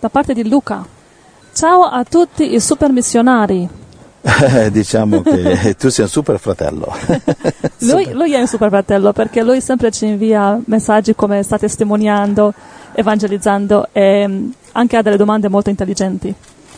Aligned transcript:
da 0.00 0.08
parte 0.08 0.32
di 0.32 0.48
Luca. 0.48 0.84
Ciao 1.52 1.82
a 1.82 2.04
tutti 2.04 2.54
i 2.54 2.60
super 2.60 2.92
missionari. 2.92 3.68
diciamo 4.70 5.22
che 5.22 5.74
tu 5.76 5.88
sei 5.88 6.04
un 6.04 6.10
super 6.10 6.38
fratello. 6.38 6.94
lui, 7.80 8.12
lui, 8.12 8.32
è 8.32 8.40
un 8.40 8.46
super 8.46 8.68
fratello 8.68 9.12
perché 9.12 9.42
lui 9.42 9.60
sempre 9.60 9.90
ci 9.90 10.06
invia 10.06 10.60
messaggi 10.66 11.14
come 11.14 11.42
sta 11.42 11.58
testimoniando, 11.58 12.52
evangelizzando 12.92 13.88
e 13.92 14.26
mm, 14.28 14.50
anche 14.72 14.96
ha 14.96 15.02
delle 15.02 15.16
domande 15.16 15.48
molto 15.48 15.70
intelligenti. 15.70 16.32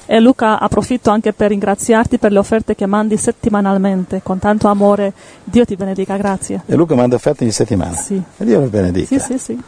E 0.06 0.18
Luca 0.18 0.58
approfitto 0.58 1.10
anche 1.10 1.32
per 1.32 1.50
ringraziarti 1.50 2.18
per 2.18 2.32
le 2.32 2.38
offerte 2.38 2.74
che 2.74 2.86
mandi 2.86 3.16
settimanalmente, 3.16 4.22
con 4.22 4.38
tanto 4.38 4.66
amore. 4.68 5.12
Dio 5.44 5.64
ti 5.64 5.76
benedica, 5.76 6.16
grazie. 6.16 6.62
E 6.66 6.74
Luca 6.74 6.94
manda 6.94 7.14
offerte 7.14 7.44
ogni 7.44 7.52
settimana? 7.52 7.94
Sì. 7.94 8.20
E 8.38 8.44
Dio 8.44 8.60
lo 8.60 8.66
benedica. 8.66 9.18
Sì, 9.18 9.32
sì, 9.32 9.38
sì. 9.38 9.62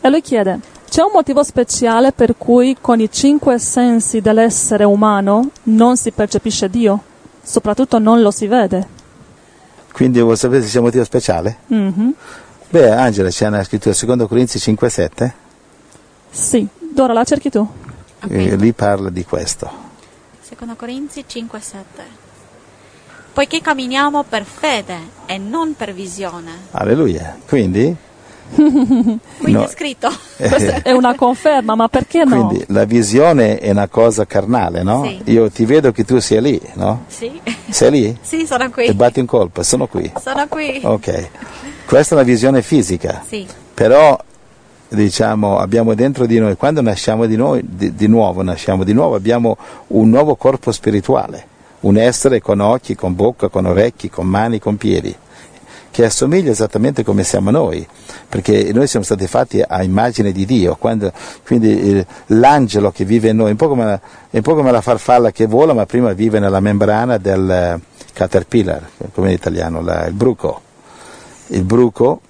E 0.00 0.10
lui 0.10 0.20
chiede, 0.20 0.60
c'è 0.88 1.02
un 1.02 1.10
motivo 1.12 1.42
speciale 1.42 2.12
per 2.12 2.36
cui 2.36 2.76
con 2.80 3.00
i 3.00 3.10
cinque 3.10 3.58
sensi 3.58 4.20
dell'essere 4.20 4.84
umano 4.84 5.50
non 5.64 5.96
si 5.96 6.10
percepisce 6.10 6.70
Dio? 6.70 7.02
Soprattutto 7.42 7.98
non 7.98 8.22
lo 8.22 8.30
si 8.30 8.46
vede. 8.46 8.96
Quindi 9.92 10.20
vuoi 10.20 10.36
sapere 10.36 10.62
se 10.62 10.68
c'è 10.70 10.78
un 10.78 10.84
motivo 10.84 11.04
speciale? 11.04 11.58
Mm-hmm. 11.72 12.10
Beh, 12.70 12.90
Angela 12.90 13.28
c'è 13.28 13.46
una 13.46 13.64
scrittura, 13.64 13.94
secondo 13.94 14.26
Corinzi 14.26 14.58
5,7? 14.58 15.30
Sì, 16.30 16.66
Dora 16.78 17.12
la 17.12 17.24
cerchi 17.24 17.50
tu? 17.50 17.66
Okay. 18.24 18.56
lì 18.56 18.72
parla 18.72 19.10
di 19.10 19.24
questo. 19.24 19.70
Secondo 20.40 20.74
Corinzi 20.74 21.24
5,7 21.28 21.82
Poiché 23.32 23.60
camminiamo 23.60 24.24
per 24.24 24.44
fede 24.44 24.98
e 25.26 25.38
non 25.38 25.76
per 25.76 25.92
visione. 25.92 26.50
Alleluia. 26.72 27.38
Quindi? 27.46 27.94
Quindi 28.54 29.52
no. 29.52 29.64
è 29.64 29.68
scritto. 29.68 30.10
è 30.36 30.92
una 30.92 31.14
conferma, 31.14 31.74
ma 31.74 31.88
perché 31.88 32.24
no? 32.24 32.46
Quindi 32.46 32.64
la 32.68 32.84
visione 32.84 33.58
è 33.58 33.70
una 33.70 33.88
cosa 33.88 34.26
carnale, 34.26 34.82
no? 34.82 35.04
Sì. 35.04 35.32
Io 35.32 35.50
ti 35.50 35.64
vedo 35.64 35.92
che 35.92 36.04
tu 36.04 36.18
sia 36.18 36.40
lì, 36.40 36.60
no? 36.74 37.04
Sì. 37.08 37.40
Sei 37.68 37.90
lì? 37.90 38.18
Sì, 38.20 38.46
sono 38.46 38.70
qui. 38.70 38.86
E 38.86 38.94
batti 38.94 39.20
un 39.20 39.26
colpo, 39.26 39.62
sono 39.62 39.86
qui. 39.86 40.10
Sono 40.20 40.46
qui. 40.48 40.80
Ok. 40.82 41.28
Questa 41.86 42.14
è 42.14 42.18
la 42.18 42.24
visione 42.24 42.62
fisica. 42.62 43.22
Sì. 43.26 43.46
Però 43.74 44.18
diciamo, 44.88 45.58
abbiamo 45.58 45.94
dentro 45.94 46.26
di 46.26 46.38
noi, 46.38 46.56
quando 46.56 46.80
nasciamo 46.80 47.26
di, 47.26 47.36
noi, 47.36 47.62
di, 47.64 47.94
di 47.94 48.06
nuovo, 48.06 48.42
nasciamo 48.42 48.84
di 48.84 48.92
nuovo, 48.92 49.14
abbiamo 49.14 49.56
un 49.88 50.08
nuovo 50.08 50.34
corpo 50.36 50.72
spirituale, 50.72 51.46
un 51.80 51.96
essere 51.96 52.40
con 52.40 52.60
occhi, 52.60 52.94
con 52.94 53.14
bocca, 53.14 53.48
con 53.48 53.66
orecchi, 53.66 54.08
con 54.08 54.26
mani, 54.26 54.58
con 54.58 54.76
piedi, 54.76 55.14
che 55.98 56.04
assomiglia 56.04 56.52
esattamente 56.52 57.02
come 57.02 57.24
siamo 57.24 57.50
noi, 57.50 57.84
perché 58.28 58.72
noi 58.72 58.86
siamo 58.86 59.04
stati 59.04 59.26
fatti 59.26 59.60
a 59.66 59.82
immagine 59.82 60.30
di 60.30 60.46
Dio, 60.46 60.76
quando, 60.76 61.10
quindi 61.44 61.98
eh, 61.98 62.06
l'angelo 62.26 62.92
che 62.92 63.04
vive 63.04 63.30
in 63.30 63.36
noi, 63.36 63.48
è 63.48 63.50
un, 63.50 63.56
po 63.56 63.66
come, 63.66 64.00
è 64.30 64.36
un 64.36 64.42
po' 64.42 64.54
come 64.54 64.70
la 64.70 64.80
farfalla 64.80 65.32
che 65.32 65.46
vola, 65.46 65.72
ma 65.72 65.86
prima 65.86 66.12
vive 66.12 66.38
nella 66.38 66.60
membrana 66.60 67.18
del 67.18 67.50
eh, 67.50 67.80
caterpillar, 68.12 68.88
come 69.12 69.30
in 69.30 69.34
italiano, 69.34 69.82
la, 69.82 70.06
il 70.06 70.12
bruco. 70.12 70.60
Il 71.48 71.64
bruco 71.64 72.20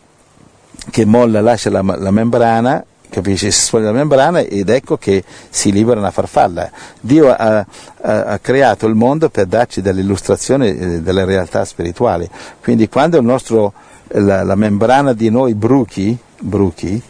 che 0.91 1.05
molla, 1.05 1.43
lascia 1.43 1.69
la, 1.69 1.83
la 1.83 2.11
membrana, 2.11 2.83
capisci? 3.09 3.51
Si 3.51 3.61
spoglia 3.67 3.87
la 3.87 3.93
membrana 3.93 4.41
ed 4.41 4.69
ecco 4.69 4.97
che 4.97 5.25
si 5.49 5.73
libera 5.73 5.99
una 6.01 6.11
farfalla. 6.11 6.71
Dio 7.01 7.31
ha, 7.31 7.59
ha, 7.59 8.25
ha 8.25 8.39
creato 8.39 8.87
il 8.87 8.95
mondo 8.95 9.29
per 9.29 9.47
darci 9.47 9.81
delle 9.81 10.01
illustrazioni 10.01 10.69
eh, 10.69 11.01
delle 11.03 11.25
realtà 11.25 11.65
spirituali. 11.65 12.29
Quindi 12.63 12.89
quando 12.89 13.21
nostro, 13.21 13.73
la, 14.09 14.43
la, 14.43 14.55
membrana 14.55 15.13
di 15.13 15.31
noi 15.31 15.55
bruchi, 15.55 16.17
bruchi 16.41 17.01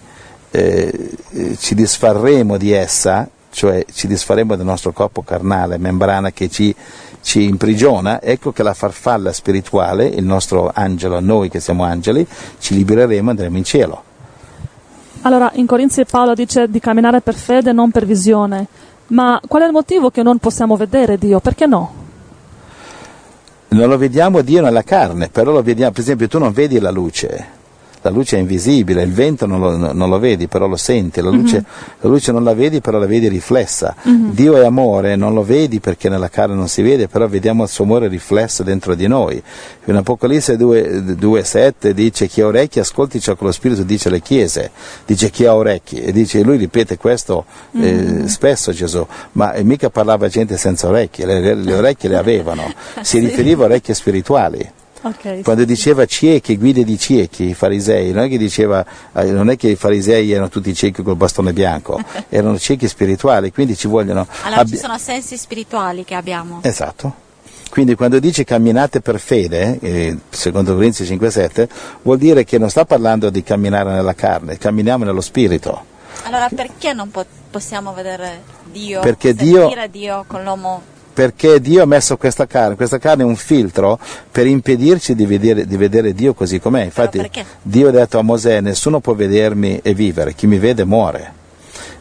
eh, 0.51 1.11
eh, 1.31 1.57
ci 1.59 1.75
disfarremo 1.75 2.57
di 2.57 2.73
essa, 2.73 3.29
cioè 3.51 3.85
ci 3.93 4.07
disfaremo 4.07 4.57
del 4.57 4.67
nostro 4.67 4.93
corpo 4.93 5.23
carnale, 5.23 5.79
membrana 5.79 6.33
che 6.33 6.49
ci 6.49 6.75
ci 7.21 7.45
imprigiona, 7.45 8.23
ecco 8.23 8.53
che 8.53 8.63
la 8.63 8.75
farfalla 8.75 9.33
spirituale, 9.33 10.07
il 10.07 10.25
nostro 10.25 10.71
angelo, 10.73 11.21
noi 11.21 11.51
che 11.51 11.61
siamo 11.61 11.85
angeli, 11.85 12.27
ci 12.59 12.75
libereremo 12.75 13.29
e 13.29 13.31
andremo 13.31 13.57
in 13.57 13.65
cielo. 13.65 14.03
Allora, 15.23 15.51
in 15.55 15.67
Corinzi 15.67 16.05
Paolo 16.05 16.35
dice 16.35 16.69
di 16.69 16.81
camminare 16.81 17.21
per 17.21 17.35
fede, 17.35 17.73
non 17.73 17.91
per 17.91 18.07
visione. 18.07 18.67
Ma 19.09 19.41
qual 19.47 19.63
è 19.63 19.67
il 19.67 19.73
motivo 19.73 20.11
che 20.11 20.23
non 20.23 20.39
possiamo 20.39 20.77
vedere 20.77 21.19
Dio? 21.19 21.41
Perché 21.41 21.67
no? 21.67 21.93
Non 23.69 23.89
lo 23.89 23.99
vediamo 23.99 24.43
Dio 24.43 24.63
nella 24.63 24.83
carne, 24.83 25.29
però 25.29 25.53
lo 25.53 25.63
vediamo, 25.63 25.93
per 25.93 26.01
esempio 26.01 26.29
tu 26.29 26.39
non 26.39 26.53
vedi 26.53 26.79
la 26.79 26.91
luce, 26.91 27.47
la 28.09 28.15
luce 28.15 28.37
è 28.37 28.41
invisibile, 28.41 29.03
il 29.03 29.13
vento 29.13 29.47
non 29.47 29.61
lo, 29.61 29.93
non 29.93 30.09
lo 30.09 30.19
vedi, 30.19 30.49
però 30.49 30.67
lo 30.67 30.77
senti, 30.77 31.21
la 31.21 31.31
luce, 31.31 31.57
mm-hmm. 31.57 32.01
la 32.01 32.09
luce, 32.09 32.33
non 32.33 32.43
la 32.43 32.55
vedi, 32.55 32.81
però 32.81 32.99
la 32.99 33.07
vedi 33.07 33.29
riflessa. 33.29 33.95
Mm-hmm. 34.09 34.31
Dio 34.31 34.57
è 34.57 34.65
amore, 34.65 35.15
non 35.15 35.35
lo 35.35 35.45
vedi 35.45 35.79
perché 35.79 36.09
nella 36.09 36.29
carne 36.29 36.55
non 36.55 36.69
si 36.69 36.83
vede, 36.83 37.09
però 37.09 37.29
vediamo 37.29 37.65
il 37.65 37.69
suo 37.69 37.85
amore 37.85 38.09
riflesso 38.09 38.63
dentro 38.63 38.95
di 38.95 39.07
noi. 39.07 39.41
In 39.85 39.97
Apocalisse 39.97 40.57
2,7 40.57 41.91
dice 41.91 42.27
chi 42.27 42.41
ha 42.41 42.47
orecchi 42.47 42.81
ascolti 42.81 43.21
ciò 43.21 43.35
che 43.35 43.45
lo 43.45 43.53
Spirito 43.53 43.83
dice 43.83 44.09
alle 44.09 44.21
chiese, 44.21 44.71
dice 45.05 45.31
chi 45.31 45.45
ha 45.45 45.55
orecchi, 45.55 46.01
e 46.01 46.13
dice, 46.13 46.43
lui 46.43 46.57
ripete 46.57 46.97
questo 46.97 47.45
eh, 47.73 47.79
mm-hmm. 47.79 48.25
spesso 48.25 48.73
Gesù, 48.73 49.07
ma 49.33 49.53
eh, 49.53 49.63
mica 49.63 49.91
parlava 49.91 50.29
gente 50.29 50.57
senza 50.57 50.89
orecchie, 50.89 51.27
le, 51.27 51.55
le 51.55 51.75
orecchie 51.75 52.09
le 52.09 52.17
avevano, 52.17 52.73
si 53.03 53.19
riferiva 53.19 53.65
a 53.65 53.67
orecchie 53.67 53.95
spirituali. 53.95 54.77
Okay, 55.01 55.43
Quando 55.43 55.63
sì. 55.63 55.69
diceva 55.69 56.05
ciechi, 56.07 56.57
guide 56.57 56.83
di 56.85 56.99
ciechi, 56.99 57.51
i 57.51 57.55
farisei, 57.55 58.11
non 58.13 58.25
è, 58.25 58.29
che 58.29 58.37
diceva, 58.37 58.85
eh, 59.15 59.31
non 59.31 59.49
è 59.49 59.57
che 59.57 59.69
i 59.69 59.77
farisei 59.77 60.33
erano 60.33 60.49
tutti 60.49 60.75
ciechi 60.75 61.03
col 61.03 61.17
bastone 61.17 61.53
bianco, 61.53 62.01
erano 62.29 62.59
ciechi 62.59 62.89
spirituali, 62.89 63.53
quindi 63.53 63.77
ci 63.77 63.87
vogliono... 63.87 64.27
Allora 64.43 64.63
abbi- 64.63 64.71
ci 64.71 64.77
sono 64.79 64.99
sensi 64.99 65.37
spirituali 65.37 66.05
che 66.05 66.15
abbiamo. 66.15 66.61
Esatto. 66.63 67.27
Quindi 67.71 67.95
quando 67.95 68.19
dice 68.19 68.45
camminate 68.45 69.01
per 69.01 69.21
fede, 69.21 69.79
eh, 69.81 70.17
secondo 70.31 70.75
Corinzi 70.75 71.05
5,7, 71.05 71.69
vuol 72.03 72.19
dire 72.19 72.43
che 72.45 72.59
non 72.59 72.71
sta 72.71 72.85
parlando 72.85 73.31
di 73.31 73.43
camminare 73.43 73.93
nella 73.93 74.15
carne, 74.15 74.59
camminiamo 74.59 75.05
nello 75.05 75.21
spirito. 75.21 75.97
Allora 76.25 76.49
perché 76.53 76.93
non 76.93 77.11
po- 77.11 77.27
possiamo 77.51 77.93
vedere 77.93 78.43
Dio, 78.65 79.01
Perché 79.01 79.35
Dio, 79.35 79.71
Dio 79.91 80.25
con 80.27 80.43
l'uomo 80.43 80.83
perché 81.19 81.61
Dio 81.61 81.83
ha 81.83 81.85
messo 81.85 82.17
questa 82.17 82.47
carne, 82.47 82.77
questa 82.77 82.99
carne 82.99 83.25
è 83.25 83.27
un 83.27 83.35
filtro 83.35 83.99
per 84.31 84.47
impedirci 84.47 85.17
di 85.17 85.27
vedere, 85.27 85.67
di 85.67 85.77
vedere 85.77 86.15
Dio 86.15 86.33
così 86.33 86.61
com'è. 86.61 86.85
Infatti 86.85 87.29
Dio 87.61 87.89
ha 87.89 87.91
detto 87.91 88.21
a 88.21 88.23
Mosè, 88.23 88.61
nessuno 88.61 89.01
può 89.01 89.15
vedermi 89.15 89.81
e 89.83 89.95
vivere, 89.95 90.35
chi 90.35 90.47
mi 90.47 90.59
vede 90.59 90.85
muore 90.85 91.38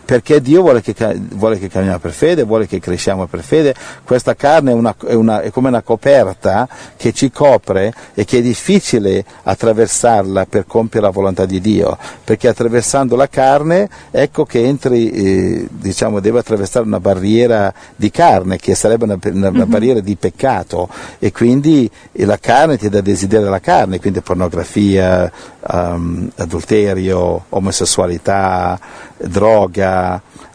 perché 0.07 0.39
Dio 0.39 0.61
vuole 0.61 0.79
che, 0.79 0.95
vuole 1.33 1.59
che, 1.59 1.67
camminiamo 1.67 1.99
per 1.99 2.13
fede, 2.13 2.43
vuole 2.43 2.65
che 2.65 2.79
cresciamo 2.79 3.25
per 3.25 3.41
fede. 3.41 3.75
Questa 4.05 4.35
carne 4.35 4.71
è, 4.71 4.73
una, 4.73 4.95
è, 5.05 5.13
una, 5.13 5.41
è, 5.41 5.51
come 5.51 5.67
una 5.67 5.81
coperta 5.81 6.65
che 6.95 7.11
ci 7.11 7.29
copre 7.29 7.93
e 8.13 8.23
che 8.23 8.37
è 8.37 8.41
difficile 8.41 9.25
attraversarla 9.43 10.45
per 10.45 10.65
compiere 10.65 11.07
la 11.07 11.11
volontà 11.11 11.45
di 11.45 11.59
Dio, 11.59 11.97
perché 12.23 12.47
attraversando 12.47 13.17
la 13.17 13.27
carne 13.27 13.89
ecco 14.09 14.45
che 14.45 14.63
entri, 14.63 15.11
eh, 15.11 15.67
diciamo, 15.69 16.21
deve 16.21 16.39
attraversare 16.39 16.85
una 16.85 17.01
barriera 17.01 17.73
di 17.93 18.09
carne, 18.09 18.55
che 18.55 18.75
sarebbe 18.75 19.03
una, 19.03 19.17
una, 19.21 19.49
una 19.49 19.51
mm-hmm. 19.51 19.69
barriera 19.69 19.99
di 19.99 20.15
peccato 20.15 20.87
e 21.19 21.33
quindi 21.33 21.91
la 22.13 22.39
carne 22.39 22.77
ti 22.77 22.87
dà 22.87 23.01
desiderio 23.01 23.43
della 23.43 23.59
carne, 23.59 23.99
quindi 23.99 24.21
pornografia, 24.21 25.29
um, 25.69 26.29
adulterio, 26.37 27.43
omosessualità, 27.49 28.79
droga, 29.17 29.96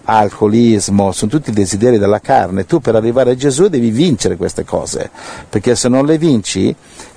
alcolismo, 0.04 1.12
sono 1.12 1.30
tutti 1.30 1.53
desideri 1.53 1.98
della 1.98 2.20
carne. 2.20 2.66
Tu 2.66 2.80
per 2.80 2.94
arrivare 2.94 3.32
a 3.32 3.34
Gesù 3.36 3.69
devi 3.69 3.91
vincere 3.91 4.36
queste 4.36 4.64
cose, 4.64 5.10
perché 5.48 5.75
se 5.75 5.88
non 5.88 6.06
le 6.06 6.19
vinci 6.19 6.75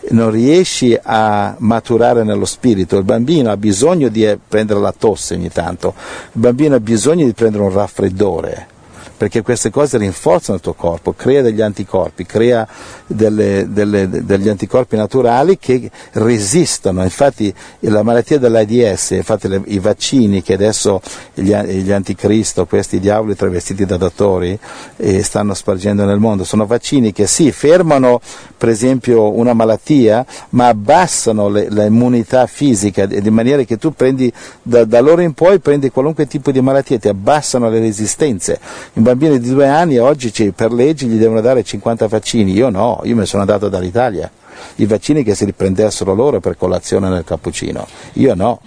non 0.10 0.30
riesci 0.30 0.98
a 1.02 1.56
maturare 1.60 2.24
nello 2.24 2.46
spirito. 2.46 2.98
Il 2.98 3.04
bambino 3.04 3.52
ha 3.52 3.58
bisogno 3.58 4.10
di 4.10 4.38
prendere 4.48 4.80
la 4.80 4.94
tosse 4.98 5.36
ogni 5.36 5.50
tanto, 5.50 5.94
il 6.34 6.42
bambino 6.42 6.76
ha 6.76 6.80
bisogno 6.80 7.26
di 7.26 7.34
prendere 7.34 7.64
un 7.64 7.72
raffreddore 7.72 8.74
perché 9.18 9.42
queste 9.42 9.70
cose 9.70 9.98
rinforzano 9.98 10.58
il 10.58 10.64
tuo 10.64 10.74
corpo, 10.74 11.14
crea 11.14 11.42
degli 11.42 11.62
anticorpi, 11.62 12.26
crea 12.26 12.68
delle, 13.08 13.68
delle, 13.70 14.10
degli 14.10 14.50
anticorpi 14.50 14.96
naturali 14.96 15.58
che 15.58 15.90
resistono. 16.14 17.04
Infatti 17.04 17.54
la 17.82 18.04
malattia 18.04 18.40
dell'AIDS, 18.40 19.12
infatti 19.12 19.48
le, 19.48 19.62
i 19.66 19.80
vaccini 19.80 20.42
che 20.42 20.54
adesso 20.54 21.02
gli, 21.34 21.54
gli, 21.54 21.92
anticristo, 21.92 22.66
questi 22.66 23.00
diavoli 23.00 23.36
travestiti 23.36 23.86
da 23.86 23.98
dottori, 23.98 24.58
eh, 24.98 25.24
stanno 25.24 25.54
spargendo 25.54 26.06
nel 26.06 26.20
mondo, 26.20 26.44
sono 26.44 26.66
vaccini 26.66 27.12
che 27.12 27.28
sì, 27.28 27.52
fermano 27.52 28.20
per 28.58 28.70
esempio 28.70 29.32
una 29.38 29.54
malattia, 29.54 30.26
ma 30.50 30.68
abbassano 30.68 31.50
l'immunità 31.50 32.48
fisica 32.48 33.06
di 33.06 33.30
maniera 33.30 33.64
che 33.64 33.78
tu 33.78 33.94
prendi 33.94 34.32
da, 34.62 34.86
da 34.86 35.00
loro 35.00 35.22
in 35.22 35.34
poi 35.34 35.60
prendi 35.60 35.90
qualunque 35.90 36.28
tipo 36.28 36.52
di 36.52 36.62
malattia, 36.62 36.98
ti 36.98 37.08
abbassano 37.08 37.70
le 37.70 37.80
resistenze. 37.80 38.60
In 38.94 39.04
bambino 39.06 39.38
di 39.38 39.48
due 39.48 39.68
anni 39.68 40.00
oggi 40.00 40.52
per 40.52 40.74
legge 40.74 41.06
gli 41.06 41.18
devono 41.18 41.40
dare 41.40 41.64
50 41.64 42.08
vaccini, 42.08 42.54
io 42.54 42.70
no, 42.70 43.02
io 43.04 43.16
me 43.16 43.28
sono 43.28 43.44
andato 43.44 43.70
dall'Italia. 43.70 44.30
I 44.78 44.86
vaccini 44.88 45.24
che 45.24 45.36
si 45.36 45.46
riprendessero 45.46 46.16
loro 46.16 46.40
per 46.40 46.58
colazione 46.58 47.08
nel 47.10 47.24
cappuccino, 47.24 47.86
io 48.14 48.34
no. 48.34 48.50
Ho 48.50 48.60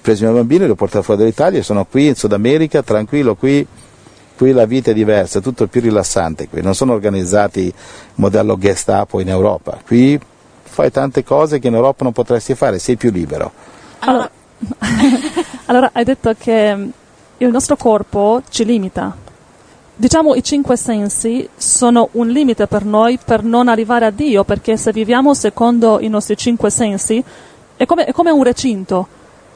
preso 0.00 0.24
i 0.24 0.26
miei 0.26 0.38
bambini, 0.38 0.64
li 0.64 0.70
ho 0.70 0.74
portati 0.74 1.04
fuori 1.04 1.20
dall'Italia, 1.20 1.62
sono 1.62 1.84
qui 1.84 2.08
in 2.08 2.16
Sud 2.16 2.32
America, 2.32 2.82
tranquillo 2.82 3.36
qui, 3.36 3.64
qui 4.36 4.50
la 4.50 4.66
vita 4.66 4.90
è 4.90 4.94
diversa, 4.94 5.38
è 5.38 5.42
tutto 5.42 5.68
più 5.68 5.80
rilassante 5.80 6.48
qui, 6.48 6.60
non 6.60 6.74
sono 6.74 6.92
organizzati 6.92 7.72
modello 8.16 8.58
Gestapo 8.58 9.20
in 9.20 9.28
Europa, 9.28 9.78
qui 9.86 10.18
fai 10.62 10.90
tante 10.90 11.22
cose 11.22 11.60
che 11.60 11.68
in 11.68 11.74
Europa 11.74 12.02
non 12.02 12.12
potresti 12.12 12.56
fare, 12.56 12.80
sei 12.80 12.96
più 12.96 13.12
libero. 13.12 13.52
Allora, 14.00 14.28
allora 15.66 15.90
hai 15.92 16.04
detto 16.04 16.34
che 16.36 16.88
il 17.36 17.48
nostro 17.48 17.76
corpo 17.76 18.42
ci 18.48 18.64
limita. 18.64 19.23
Diciamo 19.96 20.34
i 20.34 20.42
cinque 20.42 20.76
sensi 20.76 21.48
sono 21.56 22.08
un 22.12 22.28
limite 22.28 22.66
per 22.66 22.84
noi 22.84 23.16
per 23.24 23.44
non 23.44 23.68
arrivare 23.68 24.06
a 24.06 24.10
Dio, 24.10 24.42
perché 24.42 24.76
se 24.76 24.90
viviamo 24.90 25.34
secondo 25.34 26.00
i 26.00 26.08
nostri 26.08 26.36
cinque 26.36 26.68
sensi 26.68 27.22
è 27.76 27.86
come, 27.86 28.04
è 28.04 28.10
come 28.10 28.32
un 28.32 28.42
recinto, 28.42 29.06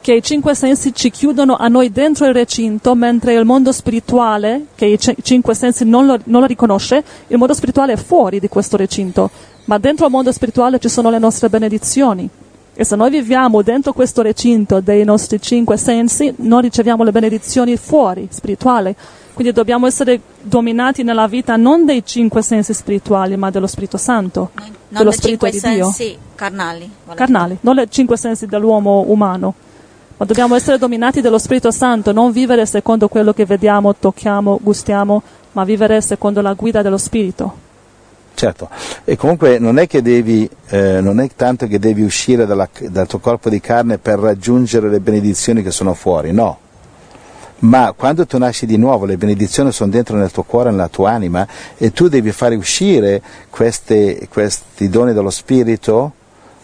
che 0.01 0.15
i 0.15 0.23
cinque 0.23 0.55
sensi 0.55 0.95
ci 0.95 1.11
chiudono 1.11 1.57
a 1.57 1.67
noi 1.67 1.91
dentro 1.91 2.25
il 2.27 2.35
recinto, 2.35 2.95
mentre 2.95 3.35
il 3.35 3.45
mondo 3.45 3.73
spirituale, 3.73 4.67
che 4.77 4.87
i 4.87 4.99
cinque 5.23 5.55
sensi 5.55 5.85
non 5.85 6.07
lo, 6.07 6.17
non 6.25 6.43
lo 6.43 6.47
riconosce, 6.47 7.03
il 7.27 7.37
mondo 7.37 7.53
spirituale 7.53 7.95
è 7.95 7.97
fuori 7.97 8.39
di 8.39 8.49
questo 8.49 8.77
recinto, 8.77 9.31
ma 9.65 9.79
dentro 9.79 10.07
il 10.07 10.13
mondo 10.13 10.31
spirituale 10.31 10.79
ci 10.79 10.89
sono 10.89 11.11
le 11.11 11.19
nostre 11.19 11.49
benedizioni. 11.49 12.31
E 12.75 12.85
se 12.85 12.95
noi 12.95 13.11
viviamo 13.11 13.61
dentro 13.63 13.93
questo 13.93 14.23
recinto 14.23 14.79
dei 14.79 15.03
nostri 15.03 15.43
cinque 15.43 15.77
sensi, 15.77 16.33
noi 16.37 16.63
riceviamo 16.63 17.03
le 17.03 17.11
benedizioni 17.11 17.77
fuori, 17.77 18.29
spirituali. 18.31 18.95
Quindi 19.39 19.55
dobbiamo 19.55 19.87
essere 19.87 20.21
dominati 20.43 21.05
nella 21.05 21.29
vita 21.29 21.55
non 21.55 21.85
dei 21.85 22.05
cinque 22.05 22.43
sensi 22.43 22.75
spirituali, 22.75 23.37
ma 23.37 23.51
dello 23.51 23.69
Spirito 23.69 23.97
Santo, 23.97 24.51
non 24.57 24.73
dello 24.89 25.11
dei 25.11 25.19
Spirito 25.19 25.49
cinque 25.49 25.71
di 25.71 25.77
Dio. 25.77 25.85
sensi 25.93 26.19
carnali. 26.35 26.91
Carnali, 27.15 27.57
non 27.61 27.79
i 27.79 27.89
cinque 27.89 28.17
sensi 28.17 28.47
dell'uomo 28.47 29.05
umano. 29.07 29.55
Ma 30.17 30.27
dobbiamo 30.27 30.57
essere 30.57 30.77
dominati 30.77 31.21
dallo 31.21 31.39
Spirito 31.39 31.71
Santo, 31.71 32.11
non 32.11 32.33
vivere 32.33 32.67
secondo 32.67 33.07
quello 33.07 33.33
che 33.33 33.45
vediamo, 33.45 33.95
tocchiamo, 33.95 34.59
gustiamo, 34.61 35.23
ma 35.53 35.63
vivere 35.63 36.01
secondo 36.01 36.41
la 36.41 36.55
guida 36.55 36.83
dello 36.83 36.99
Spirito. 36.99 37.67
Certo, 38.35 38.69
e 39.05 39.17
comunque 39.17 39.61
non 39.61 39.79
è 39.79 39.87
che 39.87 40.03
devi, 40.03 40.51
eh, 40.71 41.01
non 41.01 41.21
è 41.21 41.29
tanto 41.37 41.69
che 41.69 41.79
devi 41.79 42.03
uscire 42.03 42.45
dalla- 42.45 42.69
dal 42.89 43.07
tuo 43.07 43.21
corpo 43.21 43.49
di 43.49 43.61
carne 43.61 43.99
per 43.99 44.19
raggiungere 44.19 44.89
le 44.89 44.99
benedizioni 44.99 45.63
che 45.63 45.71
sono 45.71 45.95
fuori, 45.95 46.33
no. 46.33 46.59
Ma 47.61 47.93
quando 47.97 48.25
tu 48.25 48.39
nasci 48.39 48.67
di 48.67 48.77
nuovo, 48.77 49.05
le 49.05 49.17
benedizioni 49.17 49.73
sono 49.73 49.91
dentro 49.91 50.17
nel 50.17 50.31
tuo 50.31 50.45
cuore, 50.45 50.71
nella 50.71 50.89
tua 50.89 51.11
anima, 51.11 51.47
e 51.77 51.91
tu 51.91 52.09
devi 52.09 52.31
fare 52.31 52.55
uscire 52.55 53.21
queste- 53.51 54.29
questi 54.31 54.89
doni 54.89 55.13
dello 55.13 55.31
Spirito, 55.31 56.13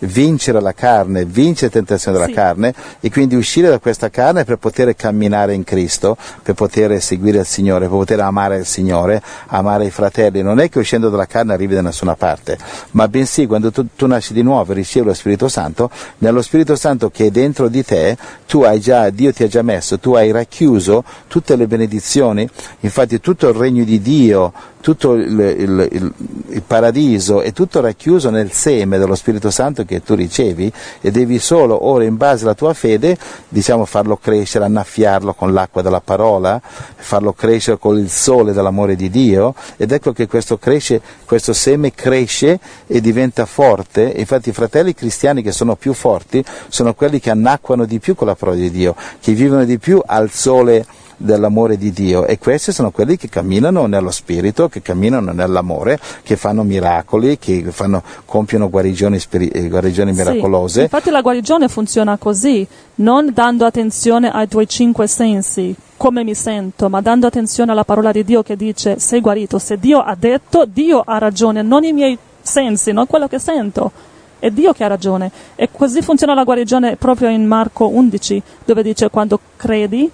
vincere 0.01 0.61
la 0.61 0.73
carne, 0.73 1.25
vincere 1.25 1.67
le 1.67 1.73
tentazioni 1.73 2.17
della 2.17 2.29
Sì. 2.29 2.35
carne 2.35 2.75
e 3.01 3.11
quindi 3.11 3.35
uscire 3.35 3.69
da 3.69 3.79
questa 3.79 4.11
carne 4.11 4.45
per 4.45 4.57
poter 4.57 4.95
camminare 4.95 5.55
in 5.55 5.65
Cristo, 5.65 6.17
per 6.43 6.55
poter 6.55 7.01
seguire 7.01 7.41
il 7.41 7.47
Signore, 7.47 7.87
per 7.89 7.97
poter 7.97 8.21
amare 8.21 8.59
il 8.59 8.67
Signore, 8.67 9.23
amare 9.47 9.87
i 9.87 9.91
fratelli. 9.91 10.43
Non 10.43 10.61
è 10.61 10.69
che 10.69 10.79
uscendo 10.79 11.09
dalla 11.09 11.27
carne 11.27 11.53
arrivi 11.53 11.75
da 11.75 11.83
nessuna 11.83 12.17
parte, 12.17 12.59
ma 12.93 13.09
bensì 13.09 13.47
quando 13.47 13.71
tu, 13.71 13.87
tu 13.97 14.07
nasci 14.07 14.33
di 14.33 14.43
nuovo 14.43 14.73
e 14.73 14.75
ricevi 14.75 15.07
lo 15.07 15.15
Spirito 15.15 15.49
Santo, 15.49 15.91
nello 16.19 16.43
Spirito 16.43 16.77
Santo 16.77 17.11
che 17.11 17.27
è 17.27 17.31
dentro 17.31 17.69
di 17.69 17.85
te, 17.85 18.17
tu 18.47 18.63
hai 18.63 18.81
già, 18.81 19.11
Dio 19.11 19.33
ti 19.33 19.43
ha 19.43 19.49
già 19.49 19.63
messo, 19.63 19.99
tu 19.99 20.15
hai 20.15 20.31
racchiuso 20.31 21.05
tutte 21.29 21.57
le 21.57 21.67
benedizioni, 21.67 22.49
infatti 22.81 23.21
tutto 23.21 23.49
il 23.49 23.55
regno 23.55 23.85
di 23.85 24.01
Dio, 24.01 24.53
tutto 24.85 25.15
il, 25.15 25.31
il- 25.31 25.89
il- 25.93 26.13
il 26.49 26.63
paradiso 26.63 27.41
è 27.41 27.53
tutto 27.55 27.81
racchiuso 27.81 28.29
nel 28.29 28.53
seme 28.53 28.99
dello 28.99 29.15
Spirito 29.15 29.51
Santo 29.51 29.87
che 29.87 30.03
tu 30.03 30.15
ricevi 30.15 30.71
e 31.01 31.11
devi 31.11 31.39
solo 31.39 31.87
ora 31.89 32.05
in 32.05 32.19
base 32.19 32.45
alla 32.45 32.53
tua 32.53 32.75
fede 32.75 33.17
diciamo 33.49 33.87
farlo 33.87 34.19
crescere, 34.19 34.67
annaffiarlo 34.67 35.33
con 35.33 35.55
l'acqua 35.55 35.81
della 35.81 36.03
parola, 36.03 36.61
farlo 36.63 37.33
crescere 37.33 37.79
con 37.79 37.97
il 37.97 38.11
sole 38.11 38.53
dell'amore 38.53 38.95
di 38.95 39.09
Dio 39.09 39.55
ed 39.79 39.91
ecco 39.91 40.13
che 40.13 40.27
questo, 40.27 40.59
cresce, 40.59 41.01
questo 41.25 41.55
seme 41.55 41.93
cresce 41.95 42.61
e 42.87 43.01
diventa 43.01 43.47
forte, 43.47 44.03
infatti 44.15 44.51
i 44.51 44.53
fratelli 44.53 44.93
cristiani 44.93 45.41
che 45.43 45.51
sono 45.53 45.77
più 45.77 45.95
forti 45.95 46.45
sono 46.69 46.93
quelli 46.93 47.21
che 47.21 47.31
annacquano 47.31 47.87
di 47.87 47.99
più 48.01 48.15
con 48.15 48.27
la 48.27 48.35
parola 48.35 48.59
di 48.59 48.71
Dio, 48.71 48.95
che 49.19 49.33
vivono 49.33 49.65
di 49.65 49.79
più 49.79 49.99
al 50.05 50.31
sole 50.31 50.85
dell'amore 51.17 51.77
di 51.77 51.93
Dio 51.93 52.27
e 52.27 52.39
questi 52.39 52.73
sono 52.73 52.91
quelli 52.91 53.17
che 53.17 53.29
camminano 53.29 53.87
nello 53.87 54.11
spirito, 54.11 54.69
che 54.69 54.83
camminano 54.83 55.33
nell'amore, 55.33 55.99
che 56.23 56.37
fanno 56.37 56.63
miracoli, 56.63 57.39
che 57.39 57.65
fanno, 57.71 58.03
compiono 58.25 58.69
guarigioni, 58.71 59.19
spiri- 59.19 59.49
eh, 59.49 59.69
guarigioni 59.69 60.13
Sì, 60.15 60.19
miracolose. 60.19 60.83
Infatti 60.83 61.11
la 61.11 61.23
guarigione 61.23 61.69
funziona 61.69 62.17
così, 62.17 62.67
non 62.97 63.31
dando 63.33 63.65
attenzione 63.65 64.31
ai 64.31 64.49
tuoi 64.49 64.69
cinque 64.69 65.07
sensi, 65.07 65.75
come 65.97 66.25
mi 66.25 66.35
sento, 66.35 66.89
ma 66.89 67.01
dando 67.01 67.27
attenzione 67.27 67.73
alla 67.73 67.85
parola 67.85 68.13
di 68.13 68.25
Dio 68.25 68.43
che 68.43 68.57
dice 68.57 68.99
sei 68.99 69.21
guarito. 69.21 69.59
Se 69.59 69.79
Dio 69.79 70.01
ha 70.01 70.15
detto, 70.19 70.67
Dio 70.67 71.03
ha 71.05 71.19
ragione, 71.19 71.63
non 71.63 71.85
i 71.85 71.93
miei 71.93 72.19
sensi, 72.43 72.93
non 72.93 73.07
quello 73.07 73.27
che 73.29 73.39
sento. 73.39 73.91
È 74.39 74.51
Dio 74.51 74.75
che 74.75 74.85
ha 74.85 74.89
ragione. 74.89 75.31
E 75.55 75.71
così 75.73 76.03
funziona 76.03 76.35
la 76.35 76.45
guarigione 76.45 76.97
proprio 76.97 77.31
in 77.31 77.47
Marco 77.47 77.89
11, 77.89 78.43
dove 78.67 78.83
dice 78.83 79.09
quando 79.09 79.41
credi, 79.57 80.11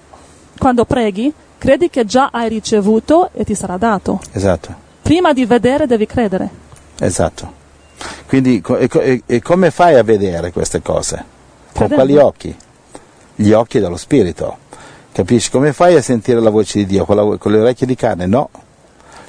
quando 0.60 0.84
preghi, 0.84 1.32
credi 1.56 1.88
che 1.88 2.04
già 2.04 2.28
hai 2.30 2.50
ricevuto 2.50 3.30
e 3.32 3.44
ti 3.44 3.54
sarà 3.54 3.78
dato. 3.78 4.20
Esatto. 4.32 4.74
Prima 5.00 5.32
di 5.32 5.46
vedere 5.46 5.86
devi 5.86 6.04
credere. 6.04 6.48
Esatto. 7.00 7.58
Quindi 8.26 8.62
e, 8.78 8.88
e- 8.92 9.22
e 9.26 9.40
come 9.42 9.70
fai 9.70 9.94
a 9.96 10.02
vedere 10.02 10.52
queste 10.52 10.82
cose? 10.82 11.16
Con 11.16 11.86
Credendo. 11.88 11.94
quali 11.94 12.16
occhi? 12.18 12.56
Gli 13.36 13.52
occhi 13.52 13.80
dello 13.80 13.96
spirito. 13.96 14.58
Capisci? 15.12 15.50
Come 15.50 15.72
fai 15.72 15.96
a 15.96 16.02
sentire 16.02 16.40
la 16.40 16.50
voce 16.50 16.78
di 16.80 16.86
Dio? 16.86 17.06
Con, 17.06 17.16
la- 17.16 17.36
con 17.38 17.52
le 17.52 17.58
orecchie 17.58 17.86
di 17.86 17.96
carne? 17.96 18.26
No, 18.26 18.50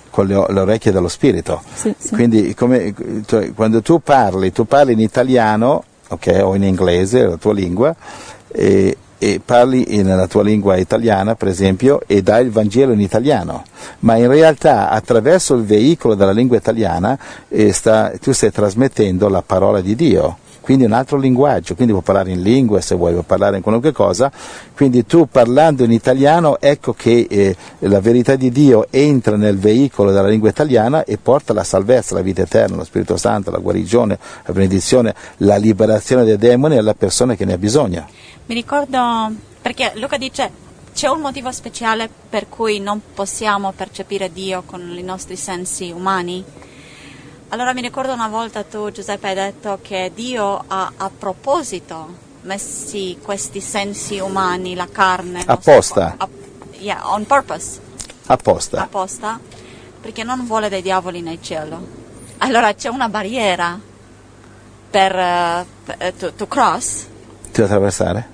con 0.10 0.28
le, 0.28 0.46
le 0.50 0.60
orecchie 0.60 0.92
dello 0.92 1.08
spirito. 1.08 1.62
Sì, 1.74 1.96
sì. 1.98 2.10
Quindi 2.14 2.54
come- 2.54 2.94
cioè, 3.26 3.54
quando 3.54 3.82
tu 3.82 4.02
parli, 4.02 4.52
tu 4.52 4.66
parli 4.66 4.92
in 4.94 5.00
italiano 5.00 5.84
ok, 6.10 6.42
o 6.44 6.56
in 6.56 6.64
inglese, 6.64 7.26
la 7.26 7.38
tua 7.38 7.54
lingua, 7.54 7.96
e, 8.50 8.98
e 9.24 9.40
parli 9.46 10.02
nella 10.02 10.26
tua 10.26 10.42
lingua 10.42 10.78
italiana, 10.78 11.36
per 11.36 11.48
esempio, 11.48 12.02
e 12.08 12.24
dai 12.24 12.44
il 12.44 12.50
Vangelo 12.50 12.92
in 12.92 13.02
italiano, 13.02 13.66
ma 14.00 14.16
in 14.16 14.28
realtà 14.28 14.90
attraverso 14.90 15.54
il 15.54 15.64
veicolo 15.64 16.16
della 16.16 16.32
lingua 16.32 16.58
italiana 16.58 17.16
eh, 17.48 17.72
sta- 17.72 18.14
tu 18.20 18.32
stai 18.32 18.52
trasmettendo 18.52 19.30
la 19.30 19.44
parola 19.44 19.80
di 19.80 19.96
Dio. 19.96 20.38
Quindi 20.62 20.86
un 20.86 20.92
altro 20.92 21.18
linguaggio, 21.18 21.74
quindi 21.74 21.92
puoi 21.92 22.06
parlare 22.06 22.32
in 22.32 22.42
lingue 22.42 22.82
se 22.82 22.96
vuoi, 22.96 23.12
puoi 23.14 23.24
parlare 23.26 23.58
in 23.58 23.64
qualunque 23.64 23.92
cosa, 23.92 24.32
quindi 24.76 25.06
tu 25.06 25.28
parlando 25.28 25.84
in 25.84 25.92
italiano 25.92 26.60
ecco 26.60 26.94
che 26.94 27.26
eh, 27.28 27.56
la 27.80 28.00
verità 28.00 28.36
di 28.36 28.52
Dio 28.52 28.86
entra 28.92 29.36
nel 29.36 29.58
veicolo 29.58 30.12
della 30.12 30.28
lingua 30.28 30.50
italiana 30.50 31.04
e 31.04 31.18
porta 31.18 31.54
la 31.54 31.64
salvezza, 31.64 32.14
la 32.14 32.22
vita 32.22 32.44
eterna, 32.44 32.76
lo 32.78 32.84
Spirito 32.84 33.18
Santo, 33.18 33.50
la 33.50 33.58
guarigione, 33.58 34.20
la 34.46 34.54
benedizione, 34.54 35.16
la 35.38 35.58
liberazione 35.58 36.24
dai 36.26 36.38
demoni 36.38 36.78
alla 36.78 36.94
persona 36.94 37.36
che 37.36 37.44
ne 37.44 37.54
ha 37.54 37.58
bisogno. 37.58 38.08
Mi 38.46 38.54
ricordo 38.54 39.34
perché 39.62 39.94
Luca 39.96 40.18
dice 40.18 40.70
c'è 40.94 41.08
un 41.08 41.22
motivo 41.22 41.52
speciale 41.52 42.10
per 42.30 42.50
cui 42.50 42.80
non 42.80 43.02
possiamo 43.14 43.72
percepire 43.76 44.32
Dio 44.32 44.64
con 44.66 44.82
i 44.96 45.04
nostri 45.04 45.36
sensi 45.36 45.90
umani. 45.90 46.44
Allora 47.54 47.74
mi 47.74 47.82
ricordo 47.82 48.14
una 48.14 48.30
volta 48.30 48.64
tu 48.64 48.92
Giuseppe 48.92 49.28
hai 49.28 49.36
detto 49.36 49.80
che 49.82 50.12
Dio 50.16 50.64
ha 50.68 50.94
a 50.96 51.10
proposito 51.10 52.30
messi 52.44 53.18
questi 53.22 53.60
sensi 53.60 54.20
umani, 54.20 54.74
la 54.74 54.88
carne, 54.90 55.44
Apposta. 55.46 56.16
corpo, 56.18 56.24
app- 56.24 56.74
yeah, 56.80 57.12
on 57.12 57.26
purpose, 57.26 57.80
Apposta. 58.28 58.82
apposta, 58.82 59.38
perché 60.00 60.24
non 60.24 60.46
vuole 60.46 60.70
dei 60.70 60.82
diavoli 60.82 61.20
nel 61.22 61.42
cielo. 61.42 61.86
Allora 62.38 62.74
c'è 62.74 62.88
una 62.88 63.10
barriera 63.10 63.78
per, 64.90 65.66
per- 65.84 66.14
to, 66.18 66.34
to 66.34 66.48
cross 66.48 67.06
devo 67.52 67.66
attraversare? 67.66 68.28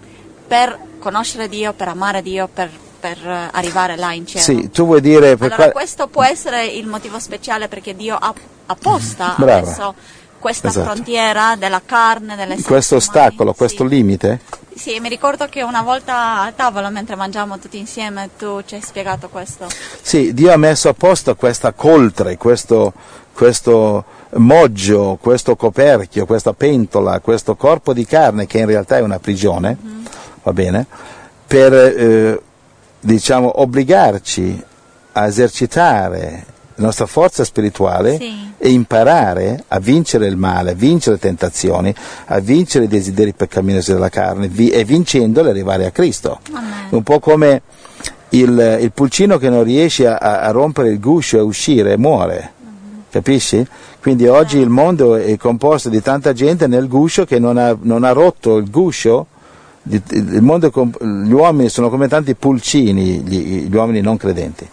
per 0.47 0.77
conoscere 0.99 1.49
Dio, 1.49 1.73
per 1.73 1.87
amare 1.87 2.21
Dio, 2.21 2.47
per, 2.47 2.69
per, 2.99 3.17
eh, 3.25 3.49
arrivare 3.51 3.95
là 3.95 4.13
in 4.13 4.25
cielo. 4.27 4.43
Sì, 4.43 4.69
tu 4.69 4.85
vuoi 4.85 5.01
dire 5.01 5.35
per 5.35 5.47
Allora 5.51 5.55
quale- 5.55 5.71
questo 5.71 6.07
può 6.07 6.23
essere 6.23 6.65
il 6.65 6.87
motivo 6.87 7.19
speciale 7.19 7.67
perché 7.67 7.95
Dio 7.95 8.15
ha 8.19 8.33
apposta 8.67 9.35
Brava. 9.39 9.67
messo 9.67 9.93
questa 10.39 10.67
Esatto. 10.67 10.91
frontiera 10.91 11.55
della 11.55 11.81
carne, 11.85 12.35
delle 12.35 12.61
questo 12.61 12.95
umani. 12.95 13.09
ostacolo, 13.09 13.53
questo 13.53 13.83
sì. 13.83 13.89
limite? 13.89 14.39
Sì, 14.75 14.99
mi 14.99 15.09
ricordo 15.09 15.47
che 15.47 15.63
una 15.63 15.81
volta 15.81 16.41
a 16.41 16.51
tavola 16.51 16.89
mentre 16.91 17.15
mangiamo 17.15 17.57
tutti 17.57 17.79
insieme 17.79 18.29
tu 18.37 18.61
ci 18.63 18.75
hai 18.75 18.81
spiegato 18.81 19.27
questo. 19.29 19.67
Sì, 20.01 20.33
Dio 20.35 20.51
ha 20.53 20.57
messo 20.57 20.89
a 20.89 20.93
posto 20.93 21.35
questa 21.35 21.71
coltre, 21.73 22.37
questo, 22.37 22.93
questo 23.33 24.05
moggio, 24.35 25.17
questo 25.19 25.55
coperchio, 25.55 26.27
questa 26.27 26.53
pentola, 26.53 27.19
questo 27.19 27.55
corpo 27.55 27.91
di 27.93 28.05
carne 28.05 28.45
che 28.45 28.59
in 28.59 28.67
realtà 28.67 28.97
è 28.97 29.01
una 29.01 29.17
prigione, 29.17 29.75
va 30.43 30.53
bene, 30.53 30.85
per 31.47 31.73
eh, 31.73 32.41
diciamo 32.99 33.61
obbligarci 33.61 34.63
a 35.13 35.25
esercitare 35.25 36.45
la 36.75 36.85
nostra 36.85 37.05
forza 37.07 37.43
spirituale 37.43 38.17
Sì. 38.17 38.51
e 38.57 38.69
imparare 38.69 39.63
a 39.69 39.79
vincere 39.79 40.27
il 40.27 40.37
male, 40.37 40.71
a 40.71 40.75
vincere 40.75 41.15
le 41.15 41.21
tentazioni, 41.21 41.93
a 42.25 42.39
vincere 42.39 42.85
i 42.85 42.87
desideri 42.87 43.33
peccaminosi 43.33 43.93
della 43.93 44.09
carne 44.09 44.47
vi- 44.47 44.69
e 44.69 44.83
vincendoli 44.83 45.49
arrivare 45.49 45.85
a 45.87 45.91
Cristo. 45.91 46.39
Amen. 46.51 46.71
Un 46.89 47.01
po' 47.03 47.19
come 47.19 47.63
il, 48.29 48.77
il 48.81 48.91
pulcino 48.91 49.37
che 49.37 49.49
non 49.49 49.63
riesce 49.63 50.05
a, 50.07 50.17
a, 50.17 50.51
rompere 50.51 50.89
il 50.89 50.99
guscio 50.99 51.37
e 51.37 51.41
uscire 51.41 51.97
muore. 51.97 52.51
Capisci? 53.09 53.65
Quindi 53.99 54.27
oggi 54.27 54.59
il 54.59 54.69
mondo 54.69 55.15
è 55.15 55.35
composto 55.37 55.89
di 55.89 56.01
tanta 56.01 56.33
gente 56.33 56.67
nel 56.67 56.87
guscio 56.87 57.25
che 57.25 57.39
non 57.39 57.57
ha, 57.57 57.75
non 57.81 58.03
ha 58.03 58.11
rotto 58.11 58.57
il 58.57 58.69
guscio. 58.69 59.27
Mondo, 60.39 60.71
gli 60.99 61.31
uomini 61.31 61.69
sono 61.69 61.89
come 61.89 62.07
tanti 62.07 62.35
pulcini, 62.35 63.21
gli, 63.21 63.67
gli 63.67 63.75
uomini 63.75 64.01
non 64.01 64.17
credenti. 64.17 64.67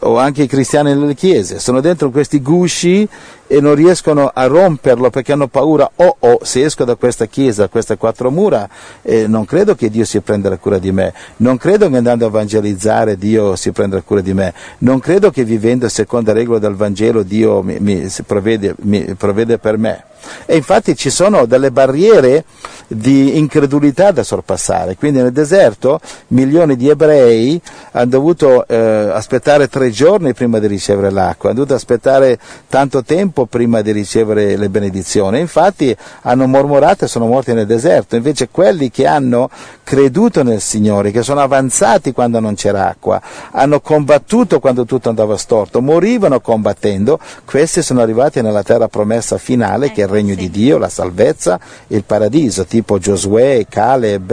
O 0.00 0.16
anche 0.16 0.44
i 0.44 0.46
cristiani 0.46 0.94
nelle 0.94 1.14
chiese, 1.14 1.58
sono 1.58 1.80
dentro 1.80 2.10
questi 2.10 2.40
gusci 2.40 3.08
e 3.48 3.60
non 3.60 3.74
riescono 3.74 4.30
a 4.32 4.46
romperlo 4.46 5.10
perché 5.10 5.32
hanno 5.32 5.48
paura, 5.48 5.90
oh 5.96 6.16
oh, 6.20 6.38
se 6.42 6.64
esco 6.64 6.84
da 6.84 6.94
questa 6.94 7.26
chiesa, 7.26 7.62
da 7.62 7.68
queste 7.68 7.96
quattro 7.96 8.30
mura, 8.30 8.68
eh, 9.02 9.26
non 9.26 9.44
credo 9.44 9.74
che 9.74 9.90
Dio 9.90 10.04
si 10.04 10.20
prenderà 10.20 10.58
cura 10.58 10.78
di 10.78 10.92
me, 10.92 11.12
non 11.38 11.56
credo 11.56 11.88
che 11.88 11.96
andando 11.96 12.26
a 12.26 12.28
evangelizzare 12.28 13.16
Dio 13.16 13.56
si 13.56 13.72
prenderà 13.72 14.02
cura 14.02 14.20
di 14.20 14.34
me, 14.34 14.52
non 14.78 15.00
credo 15.00 15.30
che 15.30 15.44
vivendo 15.44 15.88
secondo 15.88 16.32
la 16.32 16.38
regola 16.38 16.58
del 16.58 16.74
Vangelo 16.74 17.22
Dio 17.22 17.62
mi, 17.62 17.78
mi, 17.80 18.06
provvede, 18.24 18.74
mi 18.82 19.14
provvede 19.14 19.58
per 19.58 19.78
me. 19.78 20.04
E 20.46 20.56
infatti 20.56 20.96
ci 20.96 21.10
sono 21.10 21.46
delle 21.46 21.70
barriere 21.70 22.44
di 22.88 23.38
incredulità 23.38 24.10
da 24.10 24.22
sorpassare. 24.22 24.96
Quindi 24.96 25.20
nel 25.20 25.32
deserto 25.32 26.00
milioni 26.28 26.76
di 26.76 26.88
ebrei 26.88 27.60
hanno 27.92 28.10
dovuto 28.10 28.66
eh, 28.66 28.76
aspettare 28.76 29.68
tre 29.68 29.90
giorni 29.90 30.34
prima 30.34 30.58
di 30.58 30.66
ricevere 30.66 31.10
l'acqua, 31.10 31.50
hanno 31.50 31.58
dovuto 31.60 31.76
aspettare 31.76 32.38
tanto 32.68 33.02
tempo 33.04 33.37
prima 33.46 33.80
di 33.80 33.92
ricevere 33.92 34.56
le 34.56 34.68
benedizioni. 34.68 35.40
Infatti 35.40 35.96
hanno 36.22 36.46
mormorato 36.46 37.04
e 37.04 37.08
sono 37.08 37.26
morti 37.26 37.52
nel 37.52 37.66
deserto. 37.66 38.16
Invece 38.16 38.48
quelli 38.48 38.90
che 38.90 39.06
hanno 39.06 39.50
creduto 39.84 40.42
nel 40.42 40.60
Signore, 40.60 41.10
che 41.10 41.22
sono 41.22 41.40
avanzati 41.40 42.12
quando 42.12 42.40
non 42.40 42.54
c'era 42.54 42.88
acqua, 42.88 43.20
hanno 43.52 43.80
combattuto 43.80 44.60
quando 44.60 44.84
tutto 44.84 45.08
andava 45.08 45.36
storto, 45.36 45.80
morivano 45.80 46.40
combattendo, 46.40 47.18
questi 47.44 47.82
sono 47.82 48.00
arrivati 48.00 48.42
nella 48.42 48.62
terra 48.62 48.88
promessa 48.88 49.38
finale 49.38 49.90
che 49.92 50.02
è 50.02 50.04
il 50.04 50.10
regno 50.10 50.34
di 50.34 50.50
Dio, 50.50 50.78
la 50.78 50.88
salvezza 50.88 51.58
e 51.86 51.96
il 51.96 52.04
paradiso, 52.04 52.64
tipo 52.64 52.98
Giosuè, 52.98 53.66
Caleb 53.68 54.30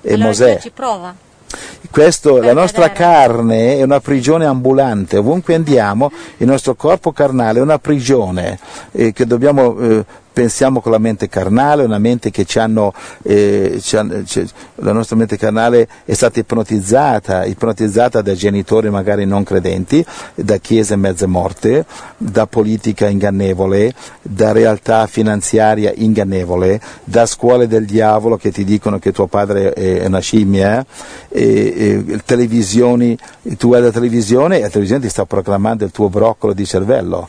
e 0.00 0.12
allora 0.12 0.26
Mosè. 0.28 0.58
Ci 0.60 0.70
prova. 0.70 1.30
Questo, 1.90 2.40
la 2.40 2.52
nostra 2.52 2.90
carne 2.92 3.76
è 3.76 3.82
una 3.82 4.00
prigione 4.00 4.46
ambulante, 4.46 5.18
ovunque 5.18 5.54
andiamo 5.54 6.10
il 6.38 6.46
nostro 6.46 6.74
corpo 6.74 7.12
carnale 7.12 7.58
è 7.58 7.62
una 7.62 7.78
prigione 7.78 8.58
eh, 8.92 9.12
che 9.12 9.26
dobbiamo 9.26 9.78
eh, 9.78 10.04
pensiamo 10.32 10.80
con 10.80 10.92
la 10.92 10.98
mente 10.98 11.28
carnale, 11.28 11.84
una 11.84 11.98
mente 11.98 12.30
che 12.30 12.44
ci 12.44 12.58
hanno, 12.58 12.92
eh, 13.22 13.78
ci 13.80 13.96
hanno 13.96 14.24
cioè, 14.24 14.44
la 14.76 14.92
nostra 14.92 15.16
mente 15.16 15.36
carnale 15.36 15.88
è 16.04 16.14
stata 16.14 16.40
ipnotizzata, 16.40 17.44
ipnotizzata 17.44 18.22
da 18.22 18.34
genitori 18.34 18.90
magari 18.90 19.24
non 19.24 19.44
credenti, 19.44 20.04
da 20.34 20.56
chiese 20.56 20.96
mezze 20.96 21.26
morte, 21.26 21.84
da 22.16 22.46
politica 22.46 23.08
ingannevole, 23.08 23.92
da 24.22 24.52
realtà 24.52 25.06
finanziaria 25.06 25.92
ingannevole, 25.94 26.80
da 27.04 27.26
scuole 27.26 27.66
del 27.66 27.84
diavolo 27.84 28.36
che 28.36 28.50
ti 28.50 28.64
dicono 28.64 28.98
che 28.98 29.12
tuo 29.12 29.26
padre 29.26 29.72
è 29.72 30.06
una 30.06 30.20
scimmia, 30.20 30.84
e, 31.28 32.04
e, 32.06 32.20
televisioni, 32.24 33.16
tu 33.56 33.68
guardi 33.68 33.86
la 33.86 33.92
televisione 33.92 34.58
e 34.58 34.60
la 34.62 34.68
televisione 34.68 35.02
ti 35.02 35.08
sta 35.08 35.24
proclamando 35.24 35.84
il 35.84 35.90
tuo 35.90 36.08
broccolo 36.08 36.52
di 36.52 36.64
cervello. 36.64 37.28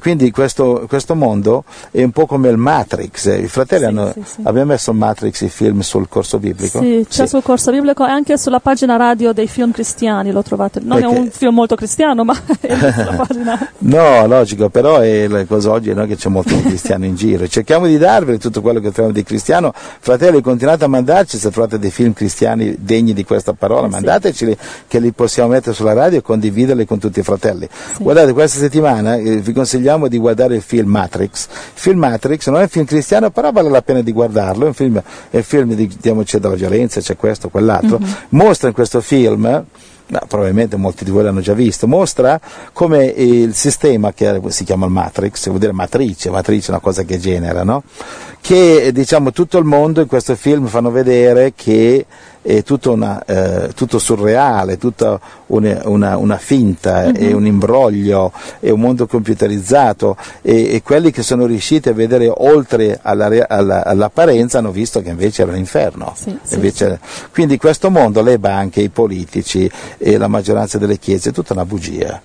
Quindi 0.00 0.30
questo, 0.30 0.86
questo 0.88 1.14
mondo 1.14 1.64
è 1.90 2.02
un 2.02 2.10
po' 2.10 2.26
come 2.28 2.48
il 2.48 2.58
Matrix. 2.58 3.26
Eh, 3.26 3.38
I 3.38 3.48
fratelli 3.48 3.82
sì, 3.82 3.88
hanno, 3.88 4.12
sì, 4.12 4.22
sì. 4.24 4.40
abbiamo 4.44 4.72
messo 4.72 4.92
Matrix, 4.92 5.40
il 5.40 5.50
film 5.50 5.80
sul 5.80 6.08
corso 6.08 6.38
biblico? 6.38 6.78
Sì, 6.78 7.04
c'è 7.08 7.26
sul 7.26 7.42
corso 7.42 7.72
biblico 7.72 8.06
e 8.06 8.10
anche 8.10 8.38
sulla 8.38 8.60
pagina 8.60 8.96
radio 8.96 9.32
dei 9.32 9.48
film 9.48 9.72
cristiani 9.72 10.30
lo 10.30 10.42
trovate. 10.42 10.80
Non 10.80 11.00
Perché? 11.00 11.14
è 11.14 11.18
un 11.18 11.30
film 11.30 11.54
molto 11.54 11.74
cristiano, 11.74 12.22
ma 12.22 12.36
è 12.60 12.92
sulla 12.92 13.14
pagina. 13.26 13.72
no, 13.78 14.26
logico, 14.26 14.68
però 14.68 14.98
è 14.98 15.26
la 15.26 15.44
cosa 15.46 15.72
oggi 15.72 15.90
è 15.90 16.06
che 16.06 16.16
c'è 16.16 16.28
molto 16.28 16.54
cristiano 16.60 17.04
in 17.06 17.16
giro. 17.16 17.48
Cerchiamo 17.48 17.86
di 17.86 17.98
darvi 17.98 18.38
tutto 18.38 18.60
quello 18.60 18.78
che 18.80 18.90
troviamo 18.90 19.12
di 19.12 19.22
cristiano. 19.22 19.72
Fratelli, 19.74 20.40
continuate 20.42 20.84
a 20.84 20.88
mandarci 20.88 21.38
se 21.38 21.50
trovate 21.50 21.78
dei 21.78 21.90
film 21.90 22.12
cristiani 22.12 22.76
degni 22.78 23.14
di 23.14 23.24
questa 23.24 23.54
parola, 23.54 23.86
eh, 23.86 23.90
mandateceli 23.90 24.56
che 24.86 25.00
li 25.00 25.12
possiamo 25.12 25.50
mettere 25.50 25.74
sulla 25.74 25.94
radio 25.94 26.18
e 26.18 26.22
condividerli 26.22 26.84
con 26.84 26.98
tutti 26.98 27.20
i 27.20 27.22
fratelli. 27.22 27.68
Guardate, 27.98 28.32
questa 28.32 28.58
settimana 28.58 29.16
eh, 29.16 29.38
vi 29.38 29.52
consigliamo 29.52 30.08
di 30.08 30.18
guardare 30.18 30.56
il 30.56 30.62
film 30.62 30.90
Matrix. 30.90 31.46
Il 31.46 31.80
film 31.80 31.98
Matrix 31.98 32.17
Matrix, 32.20 32.48
non 32.48 32.60
è 32.60 32.62
un 32.62 32.68
film 32.68 32.84
cristiano, 32.84 33.30
però 33.30 33.52
vale 33.52 33.70
la 33.70 33.82
pena 33.82 34.02
di 34.02 34.12
guardarlo, 34.12 34.64
è 34.64 34.68
un 34.68 34.74
film, 34.74 35.02
è 35.30 35.36
un 35.36 35.42
film 35.42 35.74
di, 35.74 35.86
diciamo, 35.86 36.22
c'è 36.22 36.38
della 36.38 36.54
violenza, 36.54 37.00
c'è 37.00 37.16
questo, 37.16 37.48
quell'altro. 37.48 37.98
Mm-hmm. 37.98 38.12
Mostra 38.30 38.68
in 38.68 38.74
questo 38.74 39.00
film 39.00 39.64
No, 40.10 40.20
probabilmente 40.26 40.76
molti 40.76 41.04
di 41.04 41.10
voi 41.10 41.22
l'hanno 41.22 41.42
già 41.42 41.52
visto, 41.52 41.86
mostra 41.86 42.40
come 42.72 43.04
il 43.04 43.54
sistema 43.54 44.14
che 44.14 44.40
si 44.46 44.64
chiama 44.64 44.86
il 44.86 44.90
Matrix, 44.90 45.48
vuol 45.48 45.58
dire 45.58 45.72
matrice, 45.72 46.30
matrice 46.30 46.68
è 46.68 46.70
una 46.70 46.80
cosa 46.80 47.02
che 47.02 47.18
genera, 47.18 47.62
no? 47.62 47.82
Che 48.40 48.90
diciamo 48.92 49.30
tutto 49.30 49.58
il 49.58 49.64
mondo 49.64 50.00
in 50.00 50.06
questo 50.06 50.34
film 50.36 50.66
fanno 50.66 50.90
vedere 50.90 51.52
che 51.54 52.06
è 52.40 52.62
tutto, 52.62 52.92
una, 52.92 53.22
eh, 53.24 53.72
tutto 53.74 53.98
surreale, 53.98 54.78
tutta 54.78 55.20
una, 55.48 55.82
una, 55.84 56.16
una 56.16 56.38
finta, 56.38 57.02
mm-hmm. 57.02 57.14
è 57.14 57.32
un 57.32 57.46
imbroglio, 57.46 58.32
è 58.60 58.70
un 58.70 58.80
mondo 58.80 59.06
computerizzato 59.06 60.16
e, 60.40 60.74
e, 60.74 60.82
quelli 60.82 61.10
che 61.10 61.22
sono 61.22 61.44
riusciti 61.44 61.90
a 61.90 61.92
vedere 61.92 62.32
oltre 62.34 62.98
alla, 63.02 63.46
alla, 63.48 63.84
all'apparenza 63.84 64.58
hanno 64.58 64.70
visto 64.70 65.02
che 65.02 65.10
invece 65.10 65.42
era 65.42 65.52
l'inferno. 65.52 66.14
Sì, 66.16 66.38
invece, 66.54 66.98
sì. 67.02 67.24
Quindi 67.32 67.58
questo 67.58 67.90
mondo, 67.90 68.22
le 68.22 68.38
banche, 68.38 68.80
i 68.80 68.88
politici 68.88 69.70
e 69.98 70.16
la 70.16 70.28
maggioranza 70.28 70.78
delle 70.78 70.98
chiese 70.98 71.30
è 71.30 71.32
tutta 71.32 71.52
una 71.52 71.66
bugia 71.66 72.18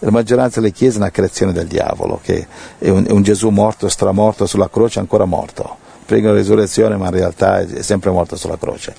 la 0.00 0.10
maggioranza 0.10 0.60
delle 0.60 0.72
chiese 0.72 0.96
è 0.96 1.00
una 1.00 1.10
creazione 1.10 1.52
del 1.52 1.66
diavolo, 1.66 2.20
che 2.22 2.46
è 2.78 2.88
un, 2.88 3.04
è 3.06 3.10
un 3.10 3.22
Gesù 3.22 3.48
morto, 3.50 3.88
stramorto 3.88 4.46
sulla 4.46 4.68
croce, 4.70 4.98
ancora 4.98 5.24
morto 5.24 5.86
pregano 6.08 6.32
la 6.32 6.38
risurrezione 6.38 6.96
ma 6.96 7.08
in 7.08 7.12
realtà 7.12 7.60
è 7.60 7.82
sempre 7.82 8.10
morto 8.10 8.34
sulla 8.34 8.56
croce. 8.56 8.94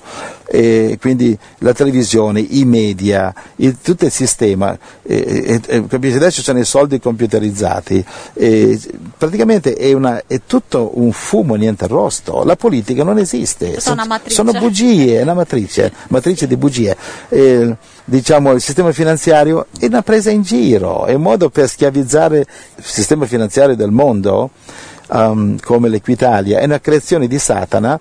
E 0.46 0.96
quindi 1.00 1.36
la 1.58 1.72
televisione, 1.72 2.38
i 2.38 2.64
media, 2.64 3.34
il, 3.56 3.78
tutto 3.82 4.04
il 4.04 4.12
sistema, 4.12 4.78
e, 5.02 5.60
e, 5.66 5.86
capisci? 5.88 6.16
adesso 6.16 6.40
sono 6.40 6.60
i 6.60 6.64
soldi 6.64 7.00
computerizzati, 7.00 8.04
praticamente 9.18 9.74
è, 9.74 9.92
una, 9.92 10.22
è, 10.24 10.40
tutto 10.46 10.92
un 10.94 11.10
fumo 11.10 11.56
niente 11.56 11.84
arrosto, 11.84 12.44
la 12.44 12.54
politica 12.54 13.02
non 13.02 13.18
esiste, 13.18 13.80
sono, 13.80 14.04
sono 14.26 14.52
bugie, 14.52 15.18
è 15.18 15.22
una 15.22 15.34
matrice, 15.34 15.92
matrice 16.08 16.46
di 16.46 16.56
bugie. 16.56 16.96
E, 17.28 17.76
diciamo, 18.04 18.52
il 18.52 18.60
sistema 18.60 18.92
finanziario 18.92 19.66
è 19.78 19.86
una 19.86 20.02
presa 20.02 20.30
in 20.30 20.42
giro, 20.42 21.06
è 21.06 21.14
un 21.14 21.22
modo 21.22 21.48
per 21.50 21.68
schiavizzare 21.68 22.38
il 22.38 22.84
sistema 22.84 23.26
finanziario 23.26 23.74
del 23.74 23.90
mondo 23.90 24.50
um, 25.10 25.58
come 25.60 25.88
l'Equitalia, 25.88 26.60
è 26.60 26.64
una 26.64 26.80
creazione 26.80 27.26
di 27.26 27.38
Satana 27.38 27.98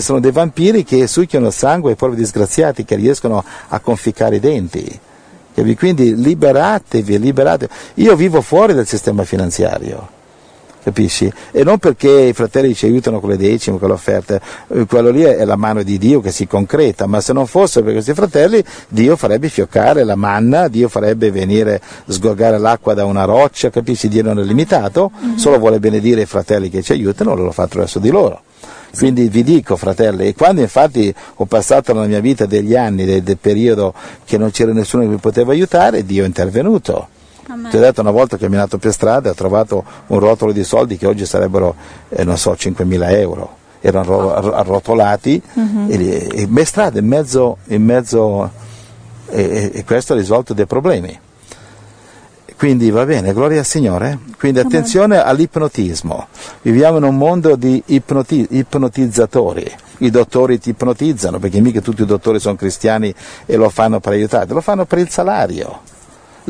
sono 0.00 0.18
dei 0.18 0.32
vampiri 0.32 0.82
che 0.82 1.06
succhiano 1.06 1.50
sangue 1.50 1.90
ai 1.90 1.96
poveri 1.96 2.20
disgraziati 2.20 2.84
che 2.84 2.96
riescono 2.96 3.44
a 3.68 3.78
conficcare 3.78 4.36
i 4.36 4.40
denti. 4.40 4.98
Quindi 5.76 6.16
liberatevi, 6.16 7.18
liberatevi. 7.18 7.72
Io 7.94 8.16
vivo 8.16 8.40
fuori 8.40 8.74
dal 8.74 8.86
sistema 8.86 9.24
finanziario 9.24 10.18
capisci? 10.82 11.32
E 11.50 11.64
non 11.64 11.78
perché 11.78 12.10
i 12.10 12.32
fratelli 12.32 12.74
ci 12.74 12.86
aiutano 12.86 13.20
con 13.20 13.30
le 13.30 13.36
decime, 13.36 13.78
con 13.78 13.88
le 13.88 13.94
offerte, 13.94 14.40
eh, 14.68 14.86
quello 14.86 15.10
lì 15.10 15.22
è 15.22 15.44
la 15.44 15.56
mano 15.56 15.82
di 15.82 15.98
Dio 15.98 16.20
che 16.20 16.30
si 16.30 16.46
concreta, 16.46 17.06
ma 17.06 17.20
se 17.20 17.32
non 17.32 17.46
fosse 17.46 17.82
per 17.82 17.92
questi 17.92 18.14
fratelli 18.14 18.62
Dio 18.88 19.16
farebbe 19.16 19.48
fioccare 19.48 20.04
la 20.04 20.16
manna, 20.16 20.68
Dio 20.68 20.88
farebbe 20.88 21.30
venire 21.30 21.80
sgorgare 22.06 22.58
l'acqua 22.58 22.94
da 22.94 23.04
una 23.04 23.24
roccia, 23.24 23.70
capisci? 23.70 24.08
Dio 24.08 24.22
non 24.22 24.38
è 24.38 24.42
limitato, 24.42 25.10
mm-hmm. 25.14 25.36
solo 25.36 25.58
vuole 25.58 25.78
benedire 25.78 26.22
i 26.22 26.26
fratelli 26.26 26.70
che 26.70 26.82
ci 26.82 26.92
aiutano, 26.92 27.34
lo 27.34 27.52
fa 27.52 27.64
attraverso 27.64 27.98
di 27.98 28.10
loro. 28.10 28.42
Quindi 28.96 29.28
vi 29.28 29.44
dico, 29.44 29.76
fratelli, 29.76 30.26
e 30.26 30.34
quando 30.34 30.60
infatti 30.60 31.14
ho 31.36 31.44
passato 31.46 31.92
nella 31.92 32.06
mia 32.06 32.20
vita 32.20 32.44
degli 32.44 32.74
anni, 32.74 33.04
del, 33.04 33.22
del 33.22 33.38
periodo 33.38 33.94
che 34.24 34.36
non 34.36 34.50
c'era 34.50 34.72
nessuno 34.72 35.04
che 35.04 35.08
mi 35.10 35.16
poteva 35.16 35.52
aiutare, 35.52 36.04
Dio 36.04 36.24
è 36.24 36.26
intervenuto 36.26 37.08
ti 37.68 37.76
ho 37.76 37.80
detto 37.80 38.00
una 38.00 38.10
volta 38.10 38.36
ho 38.36 38.38
camminato 38.38 38.78
per 38.78 38.92
strada 38.92 39.28
e 39.28 39.32
ho 39.32 39.34
trovato 39.34 39.84
un 40.08 40.18
rotolo 40.18 40.52
di 40.52 40.64
soldi 40.64 40.96
che 40.96 41.06
oggi 41.06 41.26
sarebbero, 41.26 41.74
eh, 42.08 42.24
non 42.24 42.36
so, 42.36 42.52
5.000 42.52 43.10
euro. 43.16 43.58
Erano 43.80 44.34
arrotolati 44.34 45.40
uh-huh. 45.54 45.86
e, 45.88 46.28
e 46.32 46.46
per 46.46 46.66
strada 46.66 46.98
in 46.98 47.06
mezzo, 47.06 47.58
in 47.68 47.82
mezzo 47.82 48.50
e, 49.26 49.70
e, 49.72 49.84
questo 49.84 50.12
ha 50.12 50.16
risolto 50.16 50.52
dei 50.52 50.66
problemi. 50.66 51.18
Quindi 52.56 52.90
va 52.90 53.06
bene, 53.06 53.32
gloria 53.32 53.60
al 53.60 53.64
Signore. 53.64 54.18
Quindi 54.38 54.58
attenzione 54.58 55.22
all'ipnotismo. 55.22 56.26
Viviamo 56.60 56.98
in 56.98 57.04
un 57.04 57.16
mondo 57.16 57.56
di 57.56 57.82
ipnoti- 57.86 58.48
ipnotizzatori. 58.50 59.70
I 59.98 60.10
dottori 60.10 60.58
ti 60.58 60.70
ipnotizzano, 60.70 61.38
perché 61.38 61.60
mica 61.60 61.80
tutti 61.80 62.02
i 62.02 62.06
dottori 62.06 62.38
sono 62.38 62.56
cristiani 62.56 63.14
e 63.46 63.56
lo 63.56 63.70
fanno 63.70 63.98
per 64.00 64.12
aiutarti, 64.12 64.52
lo 64.52 64.60
fanno 64.60 64.84
per 64.84 64.98
il 64.98 65.08
salario 65.08 65.88